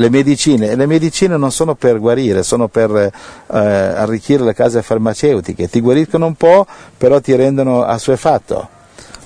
le 0.00 0.09
medicine, 0.09 0.75
le 0.75 0.87
medicine 0.87 1.37
non 1.37 1.52
sono 1.52 1.75
per 1.75 1.99
guarire, 1.99 2.42
sono 2.42 2.69
per 2.69 2.90
eh, 2.90 3.11
arricchire 3.49 4.42
le 4.42 4.54
case 4.54 4.80
farmaceutiche, 4.80 5.69
ti 5.69 5.80
guariscono 5.80 6.25
un 6.25 6.35
po', 6.35 6.66
però 6.97 7.21
ti 7.21 7.35
rendono 7.37 7.83
assuefatto. 7.83 8.66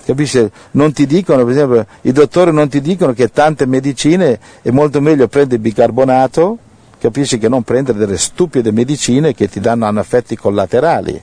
Capisci? 0.04 0.50
Non 0.72 0.92
ti 0.92 1.06
dicono, 1.06 1.44
per 1.44 1.52
esempio, 1.52 1.86
i 2.02 2.10
dottori 2.12 2.52
non 2.52 2.68
ti 2.68 2.80
dicono 2.80 3.12
che 3.12 3.30
tante 3.30 3.66
medicine 3.66 4.38
è 4.62 4.70
molto 4.70 5.00
meglio 5.00 5.28
prendere 5.28 5.60
bicarbonato, 5.60 6.58
capisci, 6.98 7.38
che 7.38 7.48
non 7.48 7.62
prendere 7.62 7.96
delle 7.96 8.18
stupide 8.18 8.72
medicine 8.72 9.32
che 9.32 9.48
ti 9.48 9.60
danno 9.60 9.98
effetti 10.00 10.36
collaterali. 10.36 11.22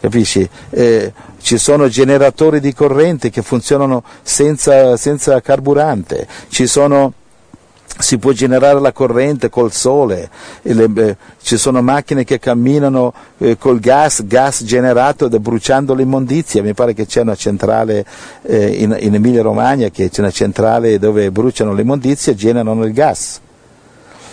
Capisci? 0.00 0.48
Eh, 0.70 1.12
ci 1.42 1.58
sono 1.58 1.88
generatori 1.88 2.58
di 2.58 2.72
corrente 2.72 3.28
che 3.28 3.42
funzionano 3.42 4.02
senza, 4.22 4.96
senza 4.96 5.40
carburante, 5.42 6.26
ci 6.48 6.66
sono 6.66 7.12
si 7.98 8.18
può 8.18 8.32
generare 8.32 8.80
la 8.80 8.92
corrente 8.92 9.48
col 9.48 9.72
sole, 9.72 10.30
le, 10.62 10.90
eh, 10.94 11.16
ci 11.42 11.56
sono 11.56 11.82
macchine 11.82 12.24
che 12.24 12.38
camminano 12.38 13.12
eh, 13.38 13.56
col 13.58 13.80
gas, 13.80 14.24
gas 14.24 14.64
generato 14.64 15.28
da 15.28 15.38
bruciando 15.38 15.94
l'immondizia, 15.94 16.62
mi 16.62 16.74
pare 16.74 16.94
che 16.94 17.06
c'è 17.06 17.20
una 17.20 17.36
centrale 17.36 18.04
eh, 18.42 18.68
in, 18.68 18.96
in 18.98 19.14
Emilia 19.14 19.42
Romagna, 19.42 19.88
che 19.88 20.10
c'è 20.10 20.20
una 20.20 20.30
centrale 20.30 20.98
dove 20.98 21.30
bruciano 21.30 21.72
l'immondizia 21.74 22.32
e 22.32 22.36
generano 22.36 22.84
il 22.84 22.92
gas 22.92 23.40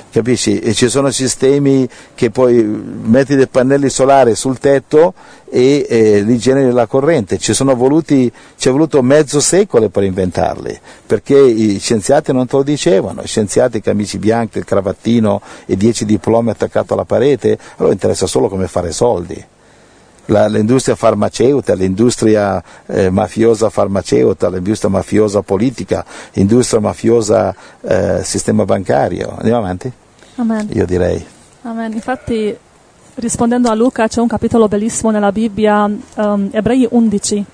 capisci? 0.09 0.59
E 0.59 0.73
ci 0.73 0.89
sono 0.89 1.11
sistemi 1.11 1.87
che 2.15 2.29
poi 2.29 2.63
metti 2.63 3.35
dei 3.35 3.47
pannelli 3.47 3.89
solari 3.89 4.35
sul 4.35 4.59
tetto 4.59 5.13
e 5.49 5.85
eh, 5.89 6.21
li 6.21 6.37
generi 6.37 6.71
la 6.71 6.85
corrente. 6.85 7.37
Ci 7.37 7.53
voluti, 7.75 8.31
ci 8.57 8.67
è 8.67 8.71
voluto 8.71 9.01
mezzo 9.01 9.39
secolo 9.39 9.89
per 9.89 10.03
inventarli, 10.03 10.79
perché 11.05 11.37
i 11.37 11.79
scienziati 11.79 12.31
non 12.33 12.47
te 12.47 12.57
lo 12.57 12.63
dicevano, 12.63 13.21
i 13.21 13.27
scienziati 13.27 13.81
camici 13.81 14.17
bianchi, 14.17 14.57
il 14.57 14.65
cravattino 14.65 15.41
e 15.65 15.75
dieci 15.75 16.05
diplomi 16.05 16.49
attaccati 16.49 16.93
alla 16.93 17.05
parete, 17.05 17.53
a 17.53 17.75
loro 17.77 17.91
interessa 17.91 18.27
solo 18.27 18.49
come 18.49 18.67
fare 18.67 18.91
soldi. 18.91 19.45
La, 20.29 20.47
l'industria 20.47 20.95
farmaceutica, 20.95 21.73
l'industria 21.73 22.63
eh, 22.85 23.09
mafiosa 23.09 23.69
farmaceutica, 23.69 24.49
l'industria 24.49 24.91
mafiosa 24.91 25.41
politica, 25.41 26.05
l'industria 26.33 26.79
mafiosa 26.79 27.55
eh, 27.81 28.21
sistema 28.23 28.63
bancario. 28.63 29.35
Andiamo 29.35 29.57
avanti? 29.57 29.91
Amen. 30.35 30.69
Io 30.73 30.85
direi. 30.85 31.25
Amen. 31.63 31.93
Infatti, 31.93 32.55
rispondendo 33.15 33.69
a 33.69 33.73
Luca, 33.73 34.07
c'è 34.07 34.21
un 34.21 34.27
capitolo 34.27 34.67
bellissimo 34.67 35.11
nella 35.11 35.31
Bibbia, 35.31 35.83
um, 35.85 36.49
Ebrei 36.51 36.87
11, 36.89 37.45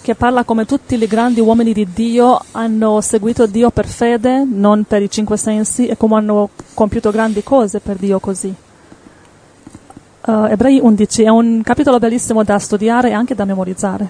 che 0.00 0.14
parla 0.14 0.44
come 0.44 0.64
tutti 0.64 0.94
i 0.94 1.06
grandi 1.06 1.40
uomini 1.40 1.72
di 1.72 1.88
Dio 1.92 2.40
hanno 2.52 3.00
seguito 3.00 3.46
Dio 3.46 3.70
per 3.70 3.86
fede, 3.86 4.44
non 4.44 4.84
per 4.84 5.02
i 5.02 5.10
cinque 5.10 5.36
sensi, 5.36 5.88
e 5.88 5.96
come 5.96 6.14
hanno 6.14 6.50
compiuto 6.72 7.10
grandi 7.10 7.42
cose 7.42 7.80
per 7.80 7.96
Dio 7.96 8.20
così. 8.20 8.54
Uh, 10.26 10.46
Ebrei 10.46 10.80
11 10.82 11.22
è 11.22 11.28
un 11.28 11.62
capitolo 11.62 12.00
bellissimo 12.00 12.42
da 12.42 12.58
studiare 12.58 13.10
e 13.10 13.12
anche 13.12 13.36
da 13.36 13.44
memorizzare. 13.44 14.08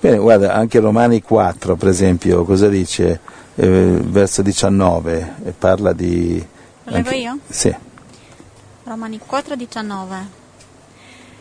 Bene, 0.00 0.16
guarda, 0.16 0.54
anche 0.54 0.80
Romani 0.80 1.20
4, 1.20 1.76
per 1.76 1.88
esempio, 1.88 2.42
cosa 2.44 2.68
dice? 2.68 3.20
Eh, 3.54 3.98
verso 4.02 4.40
19, 4.40 5.34
e 5.44 5.50
parla 5.52 5.92
di... 5.92 6.42
Leggo 6.84 7.10
io? 7.10 7.38
Sì. 7.46 7.74
Romani 8.84 9.20
4, 9.24 9.56
19. 9.56 10.16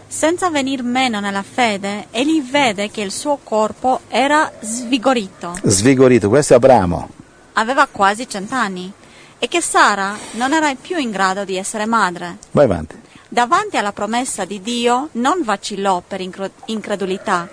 Senza 0.07 0.49
venir 0.49 0.83
meno 0.83 1.21
nella 1.21 1.43
fede, 1.43 2.07
egli 2.11 2.43
vede 2.43 2.91
che 2.91 2.99
il 2.99 3.13
suo 3.13 3.39
corpo 3.41 4.01
era 4.09 4.51
svigorito. 4.59 5.57
Svigorito, 5.63 6.27
questo 6.27 6.51
è 6.51 6.55
Abramo. 6.57 7.09
Aveva 7.53 7.87
quasi 7.89 8.27
cent'anni 8.27 8.91
e 9.39 9.47
che 9.47 9.61
Sara 9.61 10.17
non 10.31 10.51
era 10.51 10.73
più 10.75 10.97
in 10.97 11.11
grado 11.11 11.45
di 11.45 11.55
essere 11.55 11.85
madre. 11.85 12.39
Vai 12.51 12.65
avanti. 12.65 13.05
Davanti 13.29 13.75
alla 13.75 13.91
promessa 13.91 14.45
di 14.45 14.61
Dio 14.61 15.09
non 15.13 15.43
vacillò 15.43 16.01
per 16.05 16.21
incredulità, 16.65 17.47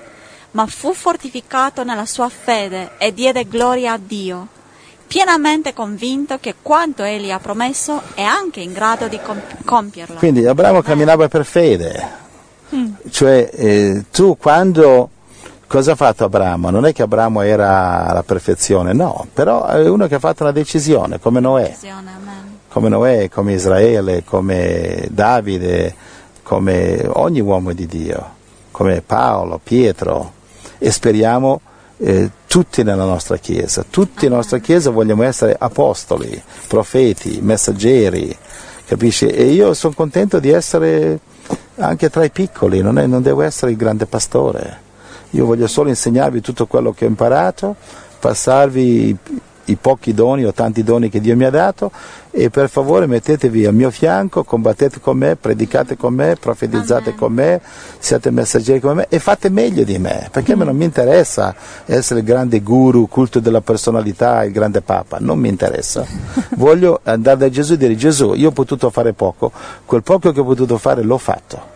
ma 0.53 0.67
fu 0.67 0.95
fortificato 0.95 1.83
nella 1.83 2.07
sua 2.07 2.29
fede 2.29 2.93
e 2.97 3.13
diede 3.13 3.49
gloria 3.49 3.95
a 3.95 3.99
Dio, 4.01 4.47
pienamente 5.07 5.73
convinto 5.73 6.39
che 6.39 6.55
quanto 6.63 7.03
egli 7.03 7.33
ha 7.33 7.41
promesso 7.41 8.03
è 8.15 8.23
anche 8.23 8.61
in 8.61 8.73
grado 8.73 9.09
di 9.09 9.19
compierlo. 9.65 10.17
Quindi 10.17 10.47
Abramo 10.47 10.81
camminava 10.81 11.27
per 11.27 11.45
fede, 11.45 12.09
mm. 12.75 12.93
cioè 13.11 13.51
eh, 13.53 14.05
tu 14.11 14.37
quando... 14.37 15.11
Cosa 15.67 15.93
ha 15.93 15.97
fatto 15.97 16.25
Abramo? 16.25 16.71
Non 16.71 16.87
è 16.87 16.93
che 16.93 17.03
Abramo 17.03 17.41
era 17.41 18.13
la 18.13 18.23
perfezione, 18.23 18.93
no, 18.93 19.27
però 19.33 19.67
è 19.67 19.89
uno 19.89 20.07
che 20.07 20.17
ha 20.17 20.19
fatto 20.21 20.45
una 20.45 20.53
decisione, 20.53 21.19
come 21.19 21.41
Noè. 21.41 21.63
Decisione, 21.65 22.13
come 22.75 22.89
Noè, 22.89 23.29
come 23.29 23.53
Israele, 23.53 24.25
come 24.25 25.07
Davide, 25.09 25.95
come 26.43 27.07
ogni 27.09 27.39
uomo 27.39 27.73
di 27.73 27.87
Dio, 27.87 28.31
come 28.73 29.01
Paolo, 29.01 29.61
Pietro. 29.63 30.33
E 30.79 30.91
speriamo 30.91 31.61
eh, 31.99 32.29
tutti 32.49 32.83
nella 32.83 33.05
nostra 33.05 33.37
Chiesa, 33.37 33.85
tutti 33.89 34.25
nella 34.25 34.39
nostra 34.39 34.59
Chiesa 34.59 34.91
vogliamo 34.91 35.23
essere 35.23 35.55
apostoli, 35.57 36.43
profeti, 36.67 37.39
messaggeri, 37.41 38.37
capisci? 38.87 39.29
E 39.29 39.53
io 39.53 39.73
sono 39.73 39.95
contento 39.95 40.41
di 40.41 40.51
essere 40.51 41.21
anche 41.77 42.11
tra 42.11 42.25
i 42.25 42.31
piccoli, 42.31 42.81
non, 42.81 42.99
è, 42.99 43.07
non 43.07 43.23
devo 43.23 43.43
essere 43.43 43.71
il 43.71 43.77
grande 43.77 44.07
pastore, 44.07 44.81
io 45.31 45.47
voglio 45.47 45.69
solo 45.69 45.91
insegnarvi 45.91 46.41
tutto 46.41 46.67
quello 46.67 46.93
che 46.93 47.05
ho 47.05 47.09
imparato, 47.09 47.77
passarvi 48.19 49.17
i 49.67 49.77
pochi 49.77 50.13
doni 50.15 50.45
o 50.45 50.53
tanti 50.53 50.83
doni 50.83 51.09
che 51.09 51.21
Dio 51.21 51.37
mi 51.37 51.45
ha 51.45 51.51
dato 51.51 51.91
e 52.31 52.51
per 52.51 52.69
favore 52.69 53.07
mettetevi 53.07 53.65
al 53.65 53.75
mio 53.75 53.91
fianco, 53.91 54.43
combattete 54.43 55.01
con 55.01 55.17
me, 55.17 55.37
predicate 55.37 55.97
con 55.97 56.15
me, 56.15 56.37
profetizzate 56.39 57.11
Amen. 57.11 57.17
con 57.17 57.33
me, 57.33 57.61
siate 57.99 58.31
messaggeri 58.31 58.81
con 58.81 58.97
me 58.97 59.07
e 59.09 59.21
fate 59.21 59.51
meglio 59.51 59.85
di 59.85 59.99
me, 59.99 60.29
perché 60.33 60.53
a 60.53 60.57
me 60.57 60.65
non 60.65 60.77
mi 60.77 60.85
interessa 60.85 61.55
essere 61.87 62.21
il 62.21 62.27
grande 62.27 62.61
guru, 62.61 63.07
culto 63.07 63.39
della 63.39 63.61
personalità, 63.61 64.43
il 64.43 64.53
grande 64.53 64.81
papa, 64.81 65.19
non 65.21 65.39
mi 65.39 65.49
interessa. 65.49 66.05
Voglio 66.57 67.01
andare 67.05 67.39
da 67.39 67.49
Gesù 67.49 67.75
e 67.75 67.77
dire 67.77 67.95
Gesù, 67.95 68.35
io 68.35 68.49
ho 68.49 68.53
potuto 68.53 68.91
fare 68.91 69.13
poco, 69.13 69.53
quel 69.85 70.03
poco 70.03 70.33
che 70.33 70.41
ho 70.41 70.45
potuto 70.45 70.77
fare 70.77 71.03
l'ho 71.03 71.19
fatto. 71.19 71.73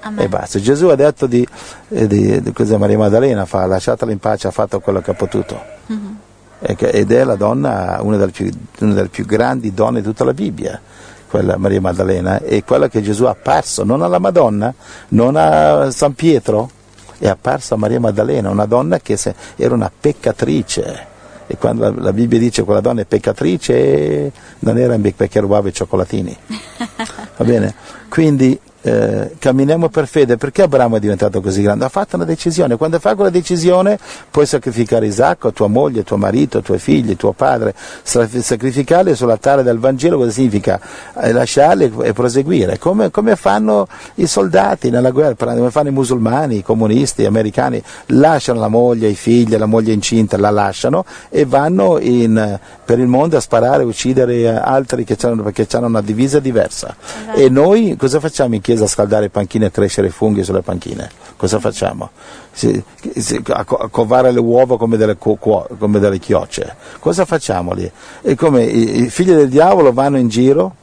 Amen. 0.00 0.24
E 0.24 0.28
basta. 0.28 0.60
Gesù 0.60 0.86
ha 0.86 0.94
detto 0.94 1.26
di, 1.26 1.44
eh, 1.88 2.06
di, 2.06 2.40
di, 2.40 2.52
di 2.54 2.76
Maria 2.76 2.98
Maddalena, 2.98 3.46
fa, 3.46 3.66
lasciatela 3.66 4.12
in 4.12 4.18
pace, 4.18 4.46
ha 4.46 4.52
fatto 4.52 4.78
quello 4.78 5.00
che 5.00 5.10
ha 5.10 5.14
potuto. 5.14 5.60
Mm-hmm 5.92 6.26
ed 6.60 7.12
è 7.12 7.24
la 7.24 7.36
donna, 7.36 7.98
una 8.00 8.16
delle, 8.16 8.32
più, 8.32 8.50
una 8.80 8.94
delle 8.94 9.08
più 9.08 9.24
grandi 9.24 9.72
donne 9.72 10.00
di 10.00 10.06
tutta 10.06 10.24
la 10.24 10.34
Bibbia 10.34 10.80
quella 11.28 11.56
Maria 11.58 11.80
Maddalena, 11.80 12.42
è 12.42 12.64
quella 12.64 12.88
che 12.88 13.02
Gesù 13.02 13.24
ha 13.24 13.30
apparso, 13.30 13.84
non 13.84 14.02
alla 14.02 14.18
Madonna, 14.18 14.72
non 15.08 15.36
a 15.36 15.90
San 15.90 16.14
Pietro, 16.14 16.70
è 17.18 17.28
apparsa 17.28 17.74
a 17.74 17.78
Maria 17.78 18.00
Maddalena, 18.00 18.50
una 18.50 18.64
donna 18.64 18.98
che 18.98 19.18
era 19.56 19.74
una 19.74 19.90
peccatrice. 19.94 21.06
E 21.46 21.56
quando 21.56 21.84
la, 21.84 21.94
la 22.00 22.12
Bibbia 22.12 22.38
dice 22.38 22.60
che 22.60 22.64
quella 22.64 22.80
donna 22.80 23.02
è 23.02 23.04
peccatrice, 23.04 24.32
non 24.60 24.78
era 24.78 24.98
perché 24.98 25.40
rubava 25.40 25.68
i 25.68 25.72
cioccolatini. 25.72 26.36
Va 27.36 27.44
bene? 27.44 27.74
Quindi 28.08 28.58
eh, 28.80 29.32
camminiamo 29.38 29.88
per 29.88 30.06
fede, 30.06 30.36
perché 30.36 30.62
Abramo 30.62 30.96
è 30.96 31.00
diventato 31.00 31.40
così 31.40 31.62
grande? 31.62 31.84
Ha 31.84 31.88
fatto 31.88 32.16
una 32.16 32.24
decisione, 32.24 32.76
quando 32.76 32.98
fai 32.98 33.14
quella 33.14 33.30
decisione 33.30 33.98
puoi 34.30 34.46
sacrificare 34.46 35.06
Isacco, 35.06 35.52
tua 35.52 35.66
moglie, 35.66 36.04
tuo 36.04 36.16
marito, 36.16 36.62
tuoi 36.62 36.78
figli, 36.78 37.16
tuo 37.16 37.32
padre, 37.32 37.74
sacrificarli 38.02 39.14
sull'altare 39.14 39.62
del 39.62 39.78
Vangelo, 39.78 40.16
cosa 40.18 40.30
significa? 40.30 40.80
Eh, 41.20 41.32
lasciarli 41.32 41.92
e 42.02 42.12
proseguire, 42.12 42.78
come, 42.78 43.10
come, 43.10 43.34
fanno 43.36 43.88
i 44.16 44.26
soldati 44.26 44.90
nella 44.90 45.10
guerra, 45.10 45.34
come 45.34 45.70
fanno 45.70 45.88
i 45.88 45.92
musulmani, 45.92 46.58
i 46.58 46.62
comunisti, 46.62 47.22
gli 47.22 47.26
americani, 47.26 47.82
lasciano 48.06 48.60
la 48.60 48.68
moglie, 48.68 49.08
i 49.08 49.14
figli, 49.14 49.56
la 49.56 49.66
moglie 49.66 49.92
incinta, 49.92 50.36
la 50.38 50.50
lasciano 50.50 51.04
e 51.28 51.44
vanno 51.44 51.98
in, 51.98 52.58
per 52.84 52.98
il 52.98 53.06
mondo 53.06 53.36
a 53.36 53.40
sparare, 53.40 53.82
a 53.82 53.86
uccidere 53.86 54.56
altri 54.56 55.04
che 55.04 55.16
hanno, 55.22 55.42
perché 55.42 55.66
hanno 55.72 55.86
una 55.86 56.00
divisa 56.00 56.38
diversa. 56.38 56.94
Esatto. 56.98 57.38
E 57.38 57.48
noi 57.48 57.96
cosa 57.96 58.20
facciamo 58.20 58.54
in 58.54 58.60
chiesa? 58.68 58.86
scaldare 58.86 59.30
panchine 59.30 59.66
e 59.66 59.70
crescere 59.70 60.10
funghi 60.10 60.44
sulle 60.44 60.60
panchine. 60.60 61.08
Cosa 61.36 61.58
facciamo? 61.58 62.10
Si, 62.52 62.82
si, 63.16 63.40
a, 63.46 63.64
a, 63.66 63.88
covare 63.88 64.30
le 64.30 64.40
uova 64.40 64.76
come 64.76 64.98
delle, 64.98 65.16
come 65.16 65.98
delle, 65.98 66.18
chiocce. 66.18 66.76
Cosa 66.98 67.24
facciamo 67.24 67.72
lì? 67.72 67.90
E 68.20 68.34
come 68.34 68.64
i, 68.64 69.04
i 69.04 69.08
figli 69.08 69.32
del 69.32 69.48
diavolo 69.48 69.92
vanno 69.94 70.18
in 70.18 70.28
giro 70.28 70.74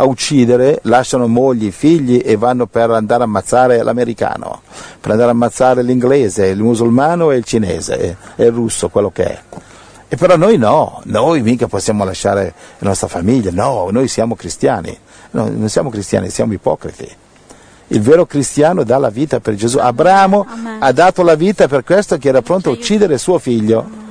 a 0.00 0.04
uccidere, 0.04 0.80
lasciano 0.82 1.28
mogli, 1.28 1.70
figli 1.70 2.20
e 2.24 2.36
vanno 2.36 2.66
per 2.66 2.90
andare 2.90 3.22
a 3.22 3.26
ammazzare 3.26 3.82
l'americano, 3.82 4.62
per 5.00 5.12
andare 5.12 5.30
a 5.30 5.32
ammazzare 5.32 5.82
l'inglese, 5.82 6.46
il 6.46 6.62
musulmano 6.62 7.30
e 7.30 7.36
il 7.36 7.44
cinese 7.44 8.16
e 8.34 8.44
il 8.44 8.52
russo, 8.52 8.88
quello 8.88 9.10
che 9.10 9.24
è. 9.24 9.42
E 10.08 10.16
però 10.16 10.36
noi 10.36 10.56
no, 10.56 11.02
noi 11.04 11.42
mica 11.42 11.66
possiamo 11.66 12.04
lasciare 12.04 12.54
la 12.78 12.88
nostra 12.88 13.08
famiglia, 13.08 13.50
no, 13.52 13.88
noi 13.90 14.08
siamo 14.08 14.34
cristiani, 14.34 14.96
no, 15.32 15.48
non 15.48 15.68
siamo 15.68 15.90
cristiani, 15.90 16.30
siamo 16.30 16.52
ipocriti. 16.52 17.26
Il 17.88 18.02
vero 18.02 18.26
cristiano 18.26 18.84
dà 18.84 18.98
la 18.98 19.08
vita 19.08 19.40
per 19.40 19.54
Gesù. 19.54 19.78
Abramo 19.78 20.46
Amen. 20.48 20.76
ha 20.80 20.92
dato 20.92 21.22
la 21.22 21.34
vita 21.34 21.68
per 21.68 21.84
questo 21.84 22.18
che 22.18 22.28
era 22.28 22.42
pronto 22.42 22.68
a 22.68 22.72
uccidere 22.72 23.16
suo 23.18 23.38
figlio. 23.38 24.06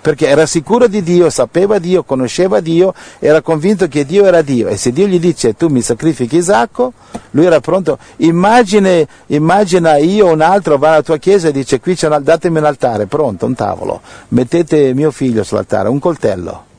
Perché 0.00 0.28
era 0.28 0.46
sicuro 0.46 0.86
di 0.86 1.02
Dio, 1.02 1.30
sapeva 1.30 1.78
Dio, 1.78 2.04
conosceva 2.04 2.60
Dio, 2.60 2.94
era 3.18 3.40
convinto 3.40 3.88
che 3.88 4.04
Dio 4.04 4.24
era 4.24 4.40
Dio. 4.40 4.68
E 4.68 4.76
se 4.76 4.92
Dio 4.92 5.06
gli 5.08 5.18
dice 5.18 5.54
tu 5.54 5.66
mi 5.66 5.82
sacrifichi 5.82 6.36
Isacco, 6.36 6.92
lui 7.32 7.44
era 7.44 7.58
pronto. 7.58 7.98
Immagine, 8.18 9.06
immagina 9.26 9.96
io 9.96 10.28
o 10.28 10.32
un 10.32 10.42
altro 10.42 10.78
va 10.78 10.90
alla 10.90 11.02
tua 11.02 11.18
chiesa 11.18 11.48
e 11.48 11.52
dice 11.52 11.80
qui 11.80 11.96
c'è 11.96 12.08
un, 12.08 12.20
datemi 12.22 12.58
un 12.58 12.64
altare, 12.64 13.06
pronto, 13.06 13.46
un 13.46 13.54
tavolo, 13.54 14.00
mettete 14.28 14.94
mio 14.94 15.10
figlio 15.10 15.42
sull'altare, 15.42 15.88
un 15.88 15.98
coltello 15.98 16.74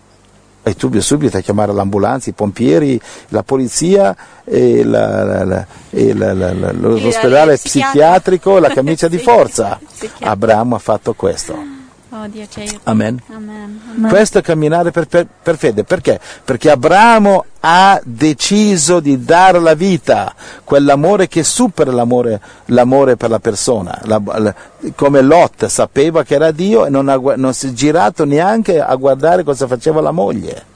e 0.68 0.76
tu 0.76 0.90
subito 1.00 1.38
a 1.38 1.42
chiamare 1.42 1.74
l'ambulanza, 1.74 2.30
i 2.30 2.34
pompieri, 2.34 3.00
la 3.30 3.44
polizia, 3.44 4.16
e 4.44 4.84
la, 4.84 5.24
la, 5.24 5.44
la, 5.44 5.68
e 5.90 6.14
l'ospedale 6.14 7.58
psichiatrico, 7.58 8.60
la 8.60 8.70
camicia 8.70 9.08
di 9.08 9.18
forza. 9.20 9.80
Abramo 10.22 10.76
ha 10.76 10.80
fatto 10.80 11.14
questo. 11.14 11.77
Oh, 12.20 12.28
Dio 12.28 12.48
ci 12.50 12.80
Amen. 12.84 13.22
Amen. 13.32 13.82
Amen. 13.96 14.10
Questo 14.10 14.40
è 14.40 14.42
camminare 14.42 14.90
per, 14.90 15.06
per, 15.08 15.28
per, 15.44 15.56
fede. 15.56 15.84
Perché? 15.84 16.20
Perché 16.44 16.72
Abramo 16.72 17.46
ha 17.60 18.00
deciso 18.04 19.00
di 19.00 19.24
dare 19.24 19.60
la 19.60 19.76
vita, 19.76 20.34
quell'amore 20.64 21.28
che 21.28 21.44
supera 21.44 21.92
l'amore, 21.92 22.42
l'amore 22.66 23.18
per 23.18 23.30
la 23.30 23.40
persona. 23.40 24.00
La, 24.06 24.20
la, 24.24 24.56
come 24.96 25.22
Lot 25.22 25.68
sapeva 25.68 26.24
che 26.24 26.36
era 26.36 26.52
Dio 26.52 26.86
e 26.88 26.90
non, 26.90 27.08
ha, 27.08 27.20
non 27.36 27.54
si 27.54 27.68
è 27.68 27.72
girato 27.74 28.26
neanche 28.26 28.82
a 28.82 28.96
guardare 28.96 29.44
cosa 29.44 29.68
faceva 29.68 30.02
la 30.02 30.12
moglie. 30.12 30.76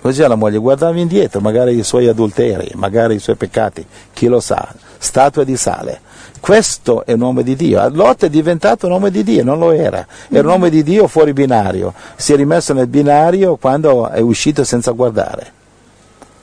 Così 0.00 0.22
la 0.22 0.36
moglie 0.36 0.58
guardava 0.58 0.98
indietro, 0.98 1.40
magari 1.40 1.76
i 1.76 1.82
suoi 1.82 2.06
adulteri, 2.06 2.70
magari 2.74 3.16
i 3.16 3.18
suoi 3.18 3.36
peccati, 3.36 3.84
chi 4.12 4.26
lo 4.26 4.40
sa, 4.40 4.72
statue 4.98 5.44
di 5.44 5.56
sale 5.56 6.00
questo 6.40 7.04
è 7.04 7.12
un 7.12 7.20
uomo 7.20 7.42
di 7.42 7.56
Dio. 7.56 7.88
Lot 7.90 8.24
è 8.24 8.30
diventato 8.30 8.86
un 8.86 8.92
uomo 8.92 9.08
di 9.08 9.22
Dio, 9.22 9.44
non 9.44 9.58
lo 9.58 9.72
era. 9.72 10.06
Era 10.28 10.46
un 10.46 10.52
uomo 10.52 10.68
di 10.68 10.82
Dio 10.82 11.06
fuori 11.08 11.32
binario. 11.32 11.92
Si 12.16 12.32
è 12.32 12.36
rimesso 12.36 12.72
nel 12.72 12.86
binario 12.86 13.56
quando 13.56 14.08
è 14.08 14.20
uscito 14.20 14.64
senza 14.64 14.92
guardare. 14.92 15.52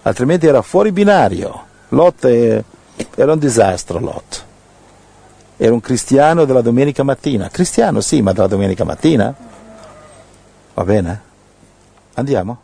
Altrimenti 0.04 0.46
era 0.46 0.62
fuori 0.62 0.91
binario. 0.91 1.65
Lot 1.89 2.28
è, 2.28 2.63
era 3.15 3.32
un 3.32 3.39
disastro, 3.39 4.00
Lot. 4.00 4.44
Era 5.58 5.74
un 5.74 5.80
cristiano 5.80 6.46
della 6.46 6.62
domenica 6.62 7.04
mattina. 7.04 7.50
Cristiano 7.50 8.02
sì, 8.02 8.22
ma 8.22 8.34
della 8.34 8.48
domenica 8.48 8.84
mattina? 8.84 9.34
Va 10.74 10.84
bene? 10.84 11.22
Andiamo? 12.15 12.58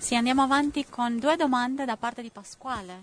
Sì, 0.00 0.16
andiamo 0.16 0.40
avanti 0.40 0.86
con 0.88 1.18
due 1.18 1.36
domande 1.36 1.84
da 1.84 1.98
parte 1.98 2.22
di 2.22 2.30
Pasquale. 2.30 3.02